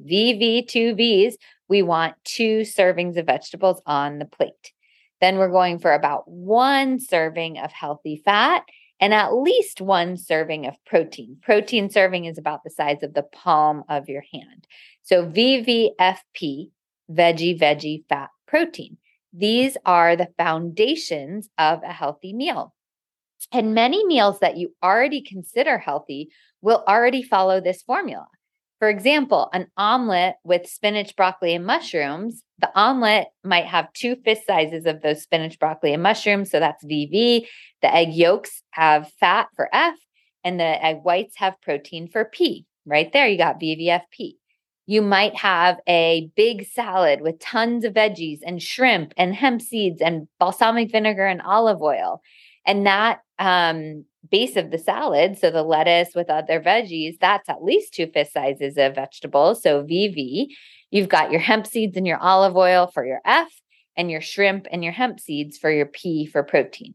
VV, 0.06 0.68
two 0.68 0.94
Vs. 0.94 1.36
We 1.68 1.82
want 1.82 2.14
two 2.24 2.60
servings 2.60 3.16
of 3.16 3.26
vegetables 3.26 3.80
on 3.86 4.18
the 4.18 4.26
plate. 4.26 4.72
Then 5.22 5.38
we're 5.38 5.48
going 5.48 5.78
for 5.78 5.92
about 5.92 6.24
one 6.26 6.98
serving 6.98 7.56
of 7.56 7.70
healthy 7.72 8.20
fat 8.24 8.64
and 8.98 9.14
at 9.14 9.32
least 9.32 9.80
one 9.80 10.16
serving 10.16 10.66
of 10.66 10.74
protein. 10.84 11.36
Protein 11.40 11.90
serving 11.90 12.24
is 12.24 12.38
about 12.38 12.64
the 12.64 12.70
size 12.70 13.04
of 13.04 13.14
the 13.14 13.22
palm 13.22 13.84
of 13.88 14.08
your 14.08 14.24
hand. 14.32 14.66
So 15.04 15.24
VVFP, 15.24 16.70
veggie, 17.08 17.56
veggie, 17.56 18.04
fat, 18.08 18.30
protein. 18.48 18.96
These 19.32 19.76
are 19.86 20.16
the 20.16 20.28
foundations 20.36 21.48
of 21.56 21.84
a 21.84 21.92
healthy 21.92 22.32
meal. 22.32 22.74
And 23.52 23.76
many 23.76 24.04
meals 24.04 24.40
that 24.40 24.56
you 24.56 24.74
already 24.82 25.22
consider 25.22 25.78
healthy 25.78 26.30
will 26.62 26.82
already 26.88 27.22
follow 27.22 27.60
this 27.60 27.82
formula. 27.82 28.26
For 28.82 28.88
example, 28.88 29.48
an 29.52 29.68
omelet 29.76 30.34
with 30.42 30.66
spinach, 30.66 31.14
broccoli, 31.14 31.54
and 31.54 31.64
mushrooms, 31.64 32.42
the 32.58 32.68
omelet 32.74 33.28
might 33.44 33.66
have 33.66 33.92
two 33.92 34.16
fist 34.24 34.44
sizes 34.44 34.86
of 34.86 35.02
those 35.02 35.22
spinach, 35.22 35.56
broccoli, 35.60 35.94
and 35.94 36.02
mushrooms. 36.02 36.50
So 36.50 36.58
that's 36.58 36.84
VV. 36.84 37.46
The 37.80 37.94
egg 37.94 38.12
yolks 38.12 38.64
have 38.72 39.08
fat 39.20 39.46
for 39.54 39.68
F, 39.72 39.94
and 40.42 40.58
the 40.58 40.84
egg 40.84 40.96
whites 41.04 41.36
have 41.36 41.62
protein 41.62 42.08
for 42.08 42.24
P. 42.24 42.66
Right 42.84 43.12
there, 43.12 43.28
you 43.28 43.38
got 43.38 43.60
VVFP. 43.60 44.32
You 44.86 45.00
might 45.00 45.36
have 45.36 45.78
a 45.88 46.32
big 46.34 46.66
salad 46.66 47.20
with 47.20 47.38
tons 47.38 47.84
of 47.84 47.94
veggies 47.94 48.40
and 48.44 48.60
shrimp 48.60 49.14
and 49.16 49.32
hemp 49.32 49.62
seeds 49.62 50.02
and 50.02 50.26
balsamic 50.40 50.90
vinegar 50.90 51.26
and 51.26 51.40
olive 51.40 51.80
oil. 51.82 52.20
And 52.66 52.84
that 52.88 53.20
um, 53.42 54.04
base 54.30 54.54
of 54.56 54.70
the 54.70 54.78
salad, 54.78 55.36
so 55.36 55.50
the 55.50 55.64
lettuce 55.64 56.14
with 56.14 56.30
other 56.30 56.60
veggies, 56.60 57.18
that's 57.20 57.48
at 57.48 57.64
least 57.64 57.92
two 57.92 58.06
fist 58.06 58.32
sizes 58.32 58.78
of 58.78 58.94
vegetables. 58.94 59.62
So 59.62 59.82
VV, 59.82 60.46
you've 60.92 61.08
got 61.08 61.32
your 61.32 61.40
hemp 61.40 61.66
seeds 61.66 61.96
and 61.96 62.06
your 62.06 62.18
olive 62.18 62.56
oil 62.56 62.86
for 62.86 63.04
your 63.04 63.20
F, 63.24 63.52
and 63.96 64.10
your 64.10 64.20
shrimp 64.20 64.68
and 64.70 64.84
your 64.84 64.92
hemp 64.92 65.18
seeds 65.18 65.58
for 65.58 65.70
your 65.70 65.86
P 65.86 66.24
for 66.24 66.44
protein. 66.44 66.94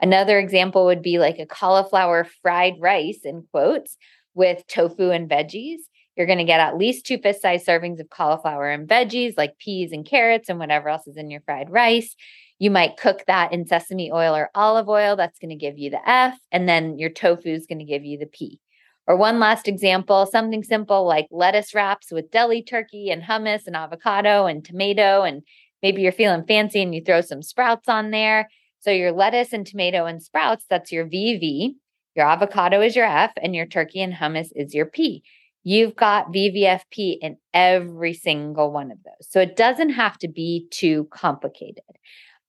Another 0.00 0.38
example 0.38 0.86
would 0.86 1.02
be 1.02 1.18
like 1.18 1.38
a 1.38 1.46
cauliflower 1.46 2.26
fried 2.40 2.74
rice 2.80 3.20
in 3.24 3.44
quotes 3.52 3.98
with 4.34 4.66
tofu 4.66 5.10
and 5.10 5.28
veggies. 5.28 5.80
You're 6.16 6.26
going 6.26 6.38
to 6.38 6.44
get 6.44 6.60
at 6.60 6.76
least 6.76 7.06
two 7.06 7.18
fist 7.18 7.42
sized 7.42 7.66
servings 7.66 8.00
of 8.00 8.10
cauliflower 8.10 8.70
and 8.70 8.88
veggies 8.88 9.34
like 9.36 9.58
peas 9.58 9.92
and 9.92 10.04
carrots 10.04 10.48
and 10.48 10.58
whatever 10.58 10.88
else 10.88 11.06
is 11.06 11.16
in 11.16 11.30
your 11.30 11.40
fried 11.42 11.70
rice. 11.70 12.14
You 12.58 12.70
might 12.70 12.96
cook 12.96 13.24
that 13.26 13.52
in 13.52 13.66
sesame 13.66 14.12
oil 14.12 14.36
or 14.36 14.50
olive 14.54 14.88
oil. 14.88 15.16
That's 15.16 15.38
going 15.38 15.50
to 15.50 15.56
give 15.56 15.78
you 15.78 15.90
the 15.90 16.08
F. 16.08 16.38
And 16.52 16.68
then 16.68 16.98
your 16.98 17.10
tofu 17.10 17.48
is 17.48 17.66
going 17.66 17.80
to 17.80 17.84
give 17.84 18.04
you 18.04 18.18
the 18.18 18.26
P. 18.26 18.60
Or 19.06 19.16
one 19.16 19.40
last 19.40 19.66
example, 19.66 20.26
something 20.26 20.62
simple 20.62 21.04
like 21.04 21.26
lettuce 21.30 21.74
wraps 21.74 22.12
with 22.12 22.30
deli 22.30 22.62
turkey 22.62 23.10
and 23.10 23.22
hummus 23.22 23.66
and 23.66 23.74
avocado 23.74 24.46
and 24.46 24.64
tomato. 24.64 25.22
And 25.22 25.42
maybe 25.82 26.02
you're 26.02 26.12
feeling 26.12 26.44
fancy 26.46 26.82
and 26.82 26.94
you 26.94 27.02
throw 27.02 27.20
some 27.20 27.42
sprouts 27.42 27.88
on 27.88 28.10
there. 28.10 28.48
So 28.80 28.90
your 28.90 29.12
lettuce 29.12 29.52
and 29.52 29.66
tomato 29.66 30.04
and 30.06 30.22
sprouts, 30.22 30.64
that's 30.68 30.92
your 30.92 31.06
VV. 31.06 31.74
Your 32.14 32.26
avocado 32.26 32.82
is 32.82 32.94
your 32.94 33.06
F, 33.06 33.32
and 33.42 33.54
your 33.54 33.64
turkey 33.64 34.02
and 34.02 34.12
hummus 34.12 34.48
is 34.54 34.74
your 34.74 34.86
P. 34.86 35.24
You've 35.64 35.94
got 35.94 36.32
VVFP 36.32 37.18
in 37.20 37.36
every 37.54 38.14
single 38.14 38.72
one 38.72 38.90
of 38.90 38.98
those. 39.04 39.28
So 39.30 39.40
it 39.40 39.56
doesn't 39.56 39.90
have 39.90 40.18
to 40.18 40.28
be 40.28 40.66
too 40.70 41.08
complicated. 41.12 41.84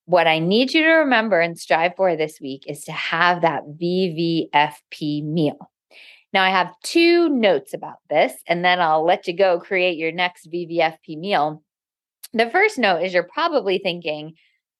What 0.06 0.28
I 0.28 0.40
need 0.40 0.74
you 0.74 0.82
to 0.82 0.90
remember 0.90 1.40
and 1.40 1.58
strive 1.58 1.96
for 1.96 2.16
this 2.16 2.40
week 2.42 2.64
is 2.68 2.84
to 2.86 2.92
have 2.92 3.42
that 3.42 3.64
VVFP 3.82 5.24
meal. 5.24 5.72
Now, 6.34 6.44
I 6.44 6.50
have 6.50 6.74
two 6.84 7.30
notes 7.30 7.76
about 7.76 7.98
this, 8.10 8.34
and 8.48 8.66
then 8.66 8.82
I'll 8.82 9.06
let 9.06 9.28
you 9.28 9.38
go 9.38 9.60
create 9.60 9.98
your 9.98 10.12
next 10.12 10.52
VVFP 10.52 11.18
meal. 11.20 11.64
The 12.34 12.50
first 12.50 12.80
note 12.80 13.04
is 13.04 13.14
you're 13.14 13.22
probably 13.22 13.78
thinking, 13.78 14.34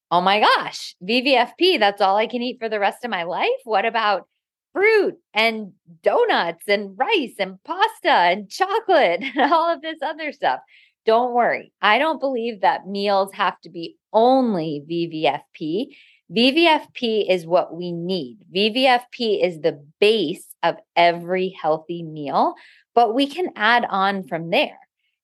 oh 0.10 0.20
my 0.20 0.40
gosh, 0.40 0.96
VVFP, 1.08 1.80
that's 1.80 2.02
all 2.02 2.18
I 2.18 2.26
can 2.26 2.42
eat 2.42 2.58
for 2.60 2.70
the 2.70 2.80
rest 2.80 3.06
of 3.06 3.12
my 3.12 3.24
life? 3.24 3.50
What 3.66 3.86
about 3.86 4.28
fruit 4.74 5.16
and 5.34 5.72
donuts 6.02 6.64
and 6.68 6.98
rice 6.98 7.36
and 7.40 7.64
pasta 7.64 8.10
and 8.10 8.50
chocolate 8.50 9.22
and 9.36 9.52
all 9.52 9.74
of 9.74 9.82
this 9.82 10.00
other 10.02 10.32
stuff? 10.32 10.60
Don't 11.06 11.34
worry. 11.34 11.72
I 11.82 12.00
don't 12.00 12.20
believe 12.20 12.62
that 12.62 12.88
meals 12.88 13.34
have 13.34 13.60
to 13.62 13.70
be 13.70 13.98
only 14.12 14.84
VVFP. 14.90 15.96
VVFP 16.36 17.30
is 17.30 17.46
what 17.46 17.76
we 17.76 17.92
need. 17.92 18.38
VVFP 18.56 19.44
is 19.44 19.60
the 19.60 19.86
base 20.00 20.48
of 20.64 20.78
every 20.96 21.54
healthy 21.62 22.04
meal, 22.04 22.56
but 22.96 23.14
we 23.14 23.28
can 23.28 23.50
add 23.56 23.86
on 23.90 24.24
from 24.24 24.50
there. 24.50 24.80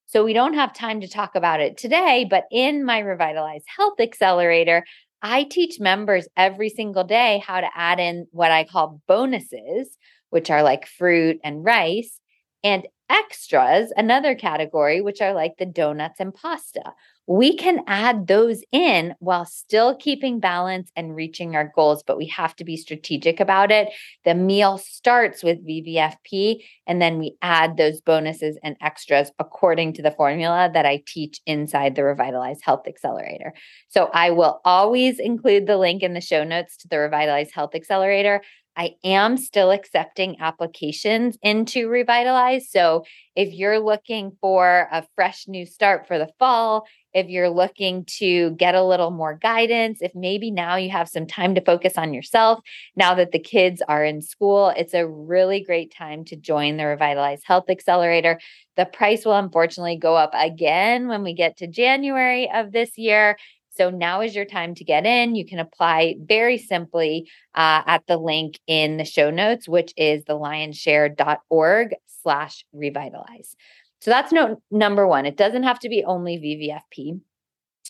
So 0.06 0.26
we 0.26 0.34
don't 0.34 0.56
have 0.56 0.74
time 0.74 1.02
to 1.02 1.08
talk 1.08 1.36
about 1.36 1.62
it 1.62 1.78
today, 1.78 2.26
but 2.30 2.46
in 2.52 2.84
my 2.84 3.00
Revitalize 3.00 3.64
Health 3.78 4.00
Accelerator, 4.00 4.84
I 5.22 5.44
teach 5.44 5.80
members 5.80 6.28
every 6.38 6.70
single 6.70 7.04
day 7.04 7.44
how 7.46 7.62
to 7.62 7.70
add 7.76 8.00
in 8.00 8.28
what 8.32 8.52
I 8.52 8.64
call 8.64 9.02
bonuses, 9.08 9.98
which 10.30 10.50
are 10.50 10.64
like 10.64 10.86
fruit 10.86 11.40
and 11.44 11.64
rice, 11.64 12.20
and 12.64 12.88
extras, 13.10 13.92
another 13.96 14.36
category, 14.36 15.02
which 15.02 15.22
are 15.22 15.34
like 15.34 15.58
the 15.58 15.66
donuts 15.66 16.20
and 16.20 16.34
pasta. 16.34 16.94
We 17.30 17.56
can 17.56 17.84
add 17.86 18.26
those 18.26 18.63
in 18.72 19.13
while 19.20 19.46
still 19.46 19.96
keeping 19.96 20.39
balance 20.39 20.92
and 20.96 21.15
reaching 21.15 21.56
our 21.56 21.72
goals, 21.76 22.02
but 22.02 22.18
we 22.18 22.26
have 22.26 22.56
to 22.56 22.63
be 22.63 22.76
strategic 22.76 23.39
about 23.39 23.70
it. 23.72 23.89
The 24.26 24.34
meal 24.34 24.80
starts 24.80 25.44
with 25.44 25.63
VVFP, 25.63 26.63
and 26.88 27.00
then 27.00 27.20
we 27.20 27.36
add 27.44 27.78
those 27.78 28.02
bonuses 28.02 28.58
and 28.63 28.76
extras 28.82 29.32
according 29.38 29.94
to 29.94 30.02
the 30.02 30.10
formula 30.10 30.72
that 30.74 30.88
I 30.88 31.04
teach 31.06 31.39
inside 31.46 31.94
the 31.94 32.04
Revitalize 32.04 32.62
Health 32.63 32.88
Accelerator. 32.88 33.54
So 33.89 34.10
I 34.12 34.32
will 34.32 34.60
always 34.65 35.20
include 35.20 35.68
the 35.68 35.78
link 35.78 36.02
in 36.02 36.15
the 36.15 36.22
show 36.22 36.44
notes 36.44 36.78
to 36.78 36.88
the 36.88 36.98
Revitalize 36.98 37.52
Health 37.52 37.76
Accelerator. 37.76 38.42
I 38.80 38.96
am 39.04 39.36
still 39.36 39.72
accepting 39.72 40.39
applications 40.39 41.38
into 41.44 41.89
Revitalize. 41.89 42.72
So 42.72 43.04
if 43.36 43.54
you're 43.54 43.80
looking 43.80 44.38
for 44.39 44.88
a 44.89 45.06
fresh 45.15 45.50
new 45.50 45.65
start 45.65 46.08
for 46.08 46.18
the 46.18 46.30
fall, 46.39 46.86
if 47.13 47.28
you're 47.28 47.50
looking 47.50 48.06
to 48.20 48.52
get 48.52 48.76
a 48.76 48.84
little 48.84 49.12
more 49.12 49.34
guidance, 49.34 50.02
if 50.02 50.15
maybe 50.15 50.50
now 50.50 50.78
you 50.78 50.92
have 50.92 51.10
some 51.10 51.28
time 51.28 51.56
to 51.56 51.62
focus 51.62 51.98
on 51.98 52.13
yourself, 52.13 52.60
now 52.96 53.15
that 53.15 53.34
the 53.34 53.39
kids 53.39 53.82
are 53.89 54.06
in 54.06 54.22
school, 54.22 54.70
it's 54.78 54.94
a 54.94 55.06
really 55.06 55.62
great 55.62 55.94
time 55.94 56.24
to 56.26 56.38
join 56.38 56.78
the 56.78 56.86
Revitalize 56.86 57.42
Health 57.44 57.70
Accelerator. 57.70 58.39
The 58.78 58.86
price 58.86 59.26
will 59.26 59.36
unfortunately 59.36 59.98
go 59.98 60.15
up 60.15 60.32
again 60.34 61.10
when 61.10 61.24
we 61.24 61.34
get 61.34 61.58
to 61.58 61.68
January 61.68 62.50
of 62.50 62.72
this 62.72 62.98
year. 62.98 63.36
So 63.72 63.90
now 63.90 64.22
is 64.22 64.36
your 64.36 64.46
time 64.46 64.76
to 64.76 64.84
get 64.84 65.06
in. 65.06 65.36
You 65.36 65.46
can 65.46 65.60
apply 65.60 66.16
very 66.20 66.58
simply 66.58 67.30
uh, 67.56 67.84
at 67.86 68.06
the 68.08 68.18
link 68.18 68.60
in 68.68 68.98
the 68.98 69.06
show 69.06 69.30
notes, 69.30 69.68
which 69.68 69.94
is 69.96 70.24
thelyonsshare.org 70.26 71.96
slash 72.24 72.66
revitalize. 72.74 73.56
So 74.02 74.12
that's 74.12 74.32
note 74.32 74.62
number 74.72 75.08
one. 75.08 75.26
It 75.26 75.38
doesn't 75.38 75.64
have 75.64 75.80
to 75.80 75.90
be 75.90 76.04
only 76.04 76.38
VVFP. 76.38 77.22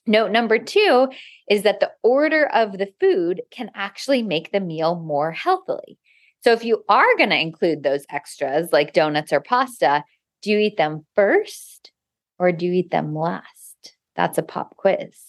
Note 0.07 0.31
number 0.31 0.57
two 0.57 1.09
is 1.49 1.63
that 1.63 1.79
the 1.79 1.91
order 2.03 2.47
of 2.47 2.77
the 2.77 2.91
food 2.99 3.41
can 3.51 3.69
actually 3.75 4.23
make 4.23 4.51
the 4.51 4.59
meal 4.59 4.95
more 4.95 5.31
healthily. 5.31 5.97
So 6.41 6.51
if 6.51 6.63
you 6.63 6.83
are 6.87 7.17
going 7.17 7.29
to 7.29 7.39
include 7.39 7.83
those 7.83 8.05
extras 8.09 8.71
like 8.71 8.93
donuts 8.93 9.33
or 9.33 9.41
pasta, 9.41 10.03
do 10.41 10.51
you 10.51 10.59
eat 10.59 10.77
them 10.77 11.05
first 11.15 11.91
or 12.37 12.51
do 12.51 12.65
you 12.65 12.73
eat 12.73 12.91
them 12.91 13.13
last? 13.13 13.95
That's 14.15 14.37
a 14.37 14.43
pop 14.43 14.77
quiz. 14.77 15.28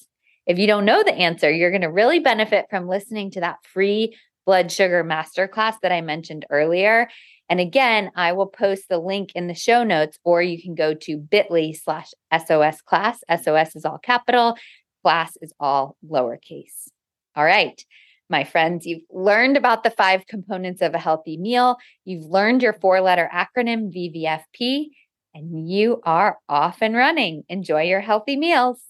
If 0.51 0.59
you 0.59 0.67
don't 0.67 0.85
know 0.85 1.05
the 1.05 1.15
answer, 1.15 1.49
you're 1.49 1.71
going 1.71 1.83
to 1.83 1.93
really 1.93 2.19
benefit 2.19 2.67
from 2.69 2.89
listening 2.89 3.31
to 3.31 3.41
that 3.41 3.59
free 3.63 4.17
blood 4.45 4.73
sugar 4.73 5.05
masterclass 5.05 5.75
that 5.81 5.93
I 5.93 6.01
mentioned 6.01 6.45
earlier. 6.51 7.09
And 7.49 7.61
again, 7.61 8.11
I 8.17 8.33
will 8.33 8.49
post 8.49 8.89
the 8.89 8.99
link 8.99 9.31
in 9.37 9.47
the 9.47 9.55
show 9.55 9.85
notes, 9.85 10.19
or 10.25 10.43
you 10.43 10.61
can 10.61 10.75
go 10.75 10.93
to 10.93 11.19
bit.ly 11.19 11.75
slash 11.81 12.09
SOS 12.37 12.83
class. 12.83 13.21
SOS 13.31 13.77
is 13.77 13.85
all 13.85 13.99
capital, 13.99 14.57
class 15.05 15.39
is 15.41 15.53
all 15.61 15.97
lowercase. 16.05 16.89
All 17.37 17.45
right. 17.45 17.81
My 18.29 18.43
friends, 18.43 18.87
you've 18.87 19.05
learned 19.09 19.57
about 19.57 19.85
the 19.85 19.91
five 19.91 20.27
components 20.27 20.83
of 20.83 20.95
a 20.95 20.99
healthy 20.99 21.37
meal. 21.37 21.77
You've 22.05 22.25
learned 22.25 22.65
your 22.65 22.73
four 22.73 23.01
letter 23.01 23.31
acronym 23.33 23.95
VVFP, 23.95 24.87
and 25.33 25.71
you 25.71 26.01
are 26.05 26.39
off 26.49 26.79
and 26.81 26.97
running. 26.97 27.45
Enjoy 27.49 27.83
your 27.83 28.01
healthy 28.01 28.37
meals. 28.37 28.83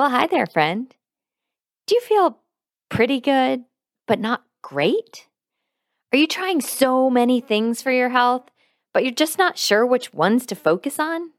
Well, 0.00 0.08
hi 0.08 0.28
there, 0.28 0.46
friend. 0.46 0.86
Do 1.86 1.94
you 1.94 2.00
feel 2.00 2.38
pretty 2.88 3.20
good, 3.20 3.64
but 4.06 4.18
not 4.18 4.44
great? 4.62 5.26
Are 6.10 6.16
you 6.16 6.26
trying 6.26 6.62
so 6.62 7.10
many 7.10 7.42
things 7.42 7.82
for 7.82 7.90
your 7.90 8.08
health, 8.08 8.50
but 8.94 9.04
you're 9.04 9.12
just 9.12 9.36
not 9.36 9.58
sure 9.58 9.84
which 9.84 10.14
ones 10.14 10.46
to 10.46 10.54
focus 10.54 10.98
on? 10.98 11.32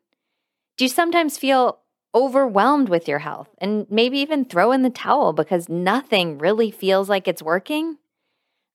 Do 0.78 0.86
you 0.86 0.90
sometimes 0.90 1.40
feel 1.40 1.80
overwhelmed 2.14 2.88
with 2.88 3.08
your 3.08 3.18
health 3.18 3.50
and 3.58 3.88
maybe 3.90 4.20
even 4.20 4.46
throw 4.46 4.72
in 4.72 4.84
the 4.84 4.92
towel 4.92 5.34
because 5.34 5.68
nothing 5.68 6.38
really 6.38 6.70
feels 6.70 7.10
like 7.10 7.28
it's 7.28 7.42
working? 7.42 7.98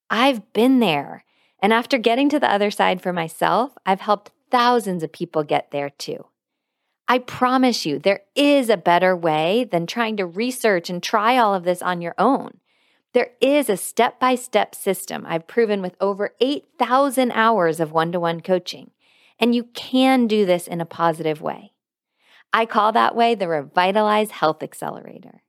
I've 0.09 0.51
been 0.51 0.81
there. 0.81 1.23
And 1.61 1.71
after 1.71 1.97
getting 1.97 2.27
to 2.27 2.41
the 2.41 2.51
other 2.51 2.71
side 2.71 3.01
for 3.01 3.13
myself, 3.13 3.71
I've 3.85 4.01
helped 4.01 4.33
thousands 4.51 5.01
of 5.01 5.13
people 5.13 5.43
get 5.43 5.71
there 5.71 5.91
too. 5.91 6.25
I 7.09 7.19
promise 7.19 7.85
you, 7.85 7.99
there 7.99 8.21
is 8.35 8.69
a 8.69 8.75
better 8.75 9.15
way 9.15 9.63
than 9.69 9.87
trying 9.87 10.17
to 10.17 10.25
research 10.25 10.89
and 10.89 11.01
try 11.01 11.37
all 11.37 11.55
of 11.55 11.63
this 11.63 11.81
on 11.81 12.01
your 12.01 12.15
own. 12.17 12.59
There 13.13 13.31
is 13.39 13.69
a 13.69 13.77
step 13.77 14.19
by 14.19 14.35
step 14.35 14.75
system 14.75 15.25
I've 15.27 15.47
proven 15.47 15.81
with 15.81 15.95
over 16.01 16.35
8,000 16.41 17.31
hours 17.31 17.79
of 17.79 17.93
one 17.93 18.11
to 18.11 18.19
one 18.19 18.41
coaching, 18.41 18.91
and 19.39 19.55
you 19.55 19.63
can 19.73 20.27
do 20.27 20.45
this 20.45 20.67
in 20.67 20.81
a 20.81 20.85
positive 20.85 21.41
way. 21.41 21.71
I 22.51 22.65
call 22.65 22.91
that 22.91 23.15
way 23.15 23.35
the 23.35 23.47
Revitalize 23.47 24.31
Health 24.31 24.61
Accelerator. 24.61 25.43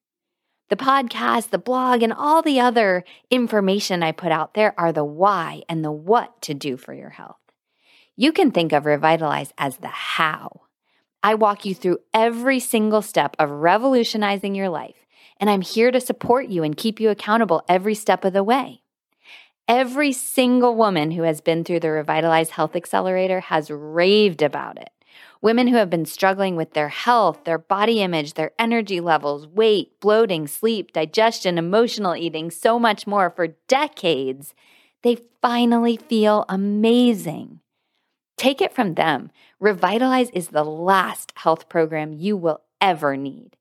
The 0.68 0.76
podcast, 0.76 1.50
the 1.50 1.58
blog, 1.58 2.02
and 2.02 2.12
all 2.12 2.42
the 2.42 2.60
other 2.60 3.04
information 3.30 4.02
I 4.02 4.12
put 4.12 4.30
out 4.30 4.54
there 4.54 4.78
are 4.78 4.92
the 4.92 5.04
why 5.04 5.62
and 5.68 5.84
the 5.84 5.92
what 5.92 6.40
to 6.42 6.54
do 6.54 6.76
for 6.76 6.94
your 6.94 7.10
health. 7.10 7.36
You 8.16 8.32
can 8.32 8.50
think 8.50 8.72
of 8.72 8.84
Revitalize 8.84 9.52
as 9.58 9.78
the 9.78 9.88
how. 9.88 10.67
I 11.22 11.34
walk 11.34 11.64
you 11.64 11.74
through 11.74 11.98
every 12.14 12.60
single 12.60 13.02
step 13.02 13.34
of 13.38 13.50
revolutionizing 13.50 14.54
your 14.54 14.68
life, 14.68 15.06
and 15.40 15.50
I'm 15.50 15.62
here 15.62 15.90
to 15.90 16.00
support 16.00 16.48
you 16.48 16.62
and 16.62 16.76
keep 16.76 17.00
you 17.00 17.10
accountable 17.10 17.64
every 17.68 17.94
step 17.94 18.24
of 18.24 18.32
the 18.32 18.44
way. 18.44 18.82
Every 19.66 20.12
single 20.12 20.74
woman 20.74 21.10
who 21.10 21.22
has 21.22 21.40
been 21.40 21.64
through 21.64 21.80
the 21.80 21.90
Revitalized 21.90 22.52
Health 22.52 22.74
Accelerator 22.74 23.40
has 23.40 23.70
raved 23.70 24.42
about 24.42 24.78
it. 24.78 24.90
Women 25.42 25.68
who 25.68 25.76
have 25.76 25.90
been 25.90 26.06
struggling 26.06 26.56
with 26.56 26.72
their 26.72 26.88
health, 26.88 27.44
their 27.44 27.58
body 27.58 28.00
image, 28.00 28.34
their 28.34 28.52
energy 28.58 29.00
levels, 29.00 29.46
weight, 29.46 30.00
bloating, 30.00 30.46
sleep, 30.46 30.92
digestion, 30.92 31.58
emotional 31.58 32.16
eating, 32.16 32.50
so 32.50 32.78
much 32.78 33.06
more 33.06 33.28
for 33.30 33.48
decades, 33.68 34.54
they 35.02 35.18
finally 35.42 35.96
feel 35.96 36.44
amazing. 36.48 37.60
Take 38.36 38.60
it 38.60 38.74
from 38.74 38.94
them. 38.94 39.30
Revitalize 39.60 40.30
is 40.30 40.48
the 40.48 40.64
last 40.64 41.32
health 41.34 41.68
program 41.68 42.12
you 42.12 42.36
will 42.36 42.60
ever 42.80 43.16
need. 43.16 43.56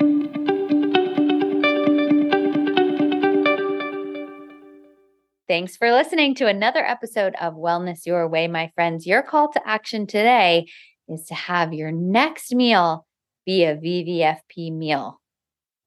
Thanks 5.52 5.76
for 5.76 5.92
listening 5.92 6.34
to 6.36 6.46
another 6.46 6.82
episode 6.82 7.34
of 7.38 7.52
Wellness 7.52 8.06
Your 8.06 8.26
Way, 8.26 8.48
my 8.48 8.72
friends. 8.74 9.06
Your 9.06 9.20
call 9.20 9.52
to 9.52 9.68
action 9.68 10.06
today 10.06 10.66
is 11.10 11.26
to 11.26 11.34
have 11.34 11.74
your 11.74 11.92
next 11.92 12.54
meal 12.54 13.06
be 13.44 13.64
a 13.64 13.76
VVFP 13.76 14.72
meal. 14.72 15.20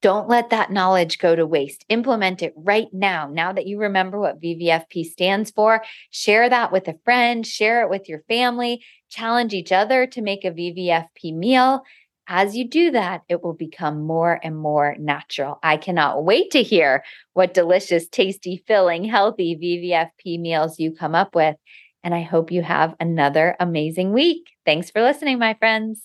Don't 0.04 0.30
let 0.30 0.52
that 0.52 0.72
knowledge 0.72 1.18
go 1.18 1.36
to 1.36 1.48
waste. 1.48 1.84
Implement 1.90 2.44
it 2.44 2.54
right 2.56 2.90
now. 2.94 3.28
Now 3.28 3.54
that 3.54 3.66
you 3.66 3.80
remember 3.80 4.20
what 4.20 4.40
VVFP 4.40 5.04
stands 5.04 5.50
for, 5.50 5.84
share 6.12 6.48
that 6.48 6.72
with 6.72 6.88
a 6.88 7.00
friend, 7.04 7.44
share 7.44 7.82
it 7.82 7.90
with 7.90 8.08
your 8.08 8.22
family, 8.28 8.84
challenge 9.10 9.56
each 9.56 9.72
other 9.72 10.06
to 10.06 10.22
make 10.22 10.46
a 10.46 10.52
VVFP 10.52 11.36
meal 11.36 11.82
as 12.28 12.56
you 12.56 12.68
do 12.68 12.92
that, 12.92 13.22
it 13.30 13.44
will 13.44 13.54
become 13.54 14.04
more 14.04 14.40
and 14.44 14.58
more 14.58 14.96
natural. 15.00 15.60
I 15.62 15.78
cannot 15.78 16.24
wait 16.24 16.52
to 16.52 16.64
hear 16.64 17.04
what 17.34 17.54
delicious, 17.54 18.08
tasty, 18.08 18.64
filling, 18.68 19.04
healthy 19.04 19.56
VVFP 19.56 20.40
meals 20.40 20.80
you 20.80 20.94
come 20.94 21.16
up 21.16 21.36
with. 21.36 21.56
And 22.04 22.14
I 22.14 22.22
hope 22.22 22.52
you 22.52 22.62
have 22.62 22.96
another 23.00 23.56
amazing 23.60 24.14
week. 24.14 24.44
Thanks 24.66 24.92
for 24.92 25.02
listening, 25.02 25.40
my 25.40 25.56
friends. 25.56 26.02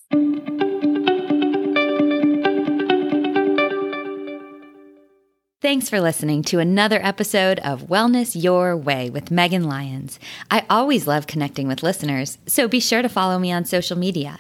Thanks 5.63 5.91
for 5.91 6.01
listening 6.01 6.43
to 6.45 6.59
another 6.59 6.99
episode 7.05 7.59
of 7.59 7.89
Wellness 7.89 8.43
Your 8.43 8.75
Way 8.75 9.11
with 9.11 9.31
Megan 9.31 9.65
Lyons. 9.65 10.19
I 10.51 10.65
always 10.71 11.07
love 11.07 11.27
connecting 11.27 11.69
with 11.69 11.83
listeners, 11.83 12.39
so 12.47 12.67
be 12.67 12.81
sure 12.81 13.03
to 13.03 13.11
follow 13.11 13.39
me 13.39 13.53
on 13.53 13.67
social 13.67 13.99
media. 13.99 14.39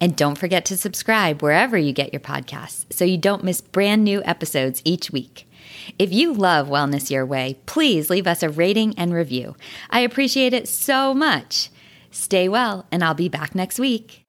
And 0.00 0.14
don't 0.14 0.38
forget 0.38 0.64
to 0.66 0.76
subscribe 0.76 1.42
wherever 1.42 1.76
you 1.76 1.92
get 1.92 2.12
your 2.12 2.20
podcasts 2.20 2.84
so 2.92 3.04
you 3.04 3.18
don't 3.18 3.42
miss 3.42 3.60
brand 3.60 4.04
new 4.04 4.22
episodes 4.24 4.80
each 4.84 5.10
week. 5.10 5.50
If 5.98 6.12
you 6.12 6.32
love 6.32 6.68
Wellness 6.68 7.10
Your 7.10 7.26
Way, 7.26 7.58
please 7.66 8.08
leave 8.08 8.28
us 8.28 8.44
a 8.44 8.48
rating 8.48 8.96
and 8.96 9.12
review. 9.12 9.56
I 9.90 10.00
appreciate 10.00 10.54
it 10.54 10.68
so 10.68 11.12
much. 11.12 11.70
Stay 12.12 12.48
well, 12.48 12.86
and 12.92 13.02
I'll 13.02 13.14
be 13.14 13.28
back 13.28 13.56
next 13.56 13.80
week. 13.80 14.19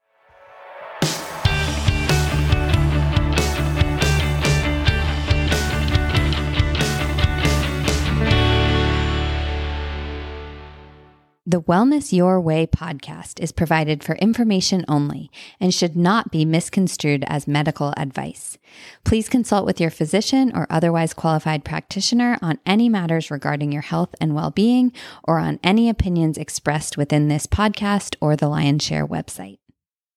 The 11.51 11.61
Wellness 11.61 12.13
Your 12.13 12.39
Way 12.39 12.65
podcast 12.65 13.41
is 13.41 13.51
provided 13.51 14.05
for 14.05 14.15
information 14.15 14.85
only 14.87 15.29
and 15.59 15.73
should 15.73 15.97
not 15.97 16.31
be 16.31 16.45
misconstrued 16.45 17.25
as 17.27 17.45
medical 17.45 17.93
advice. 17.97 18.57
Please 19.03 19.27
consult 19.27 19.65
with 19.65 19.81
your 19.81 19.89
physician 19.89 20.53
or 20.55 20.65
otherwise 20.69 21.13
qualified 21.13 21.65
practitioner 21.65 22.37
on 22.41 22.59
any 22.65 22.87
matters 22.87 23.29
regarding 23.29 23.73
your 23.73 23.81
health 23.81 24.15
and 24.21 24.33
well 24.33 24.49
being 24.49 24.93
or 25.25 25.39
on 25.39 25.59
any 25.61 25.89
opinions 25.89 26.37
expressed 26.37 26.95
within 26.95 27.27
this 27.27 27.47
podcast 27.47 28.15
or 28.21 28.37
the 28.37 28.47
Lyons' 28.47 28.85
Share 28.85 29.05
website. 29.05 29.57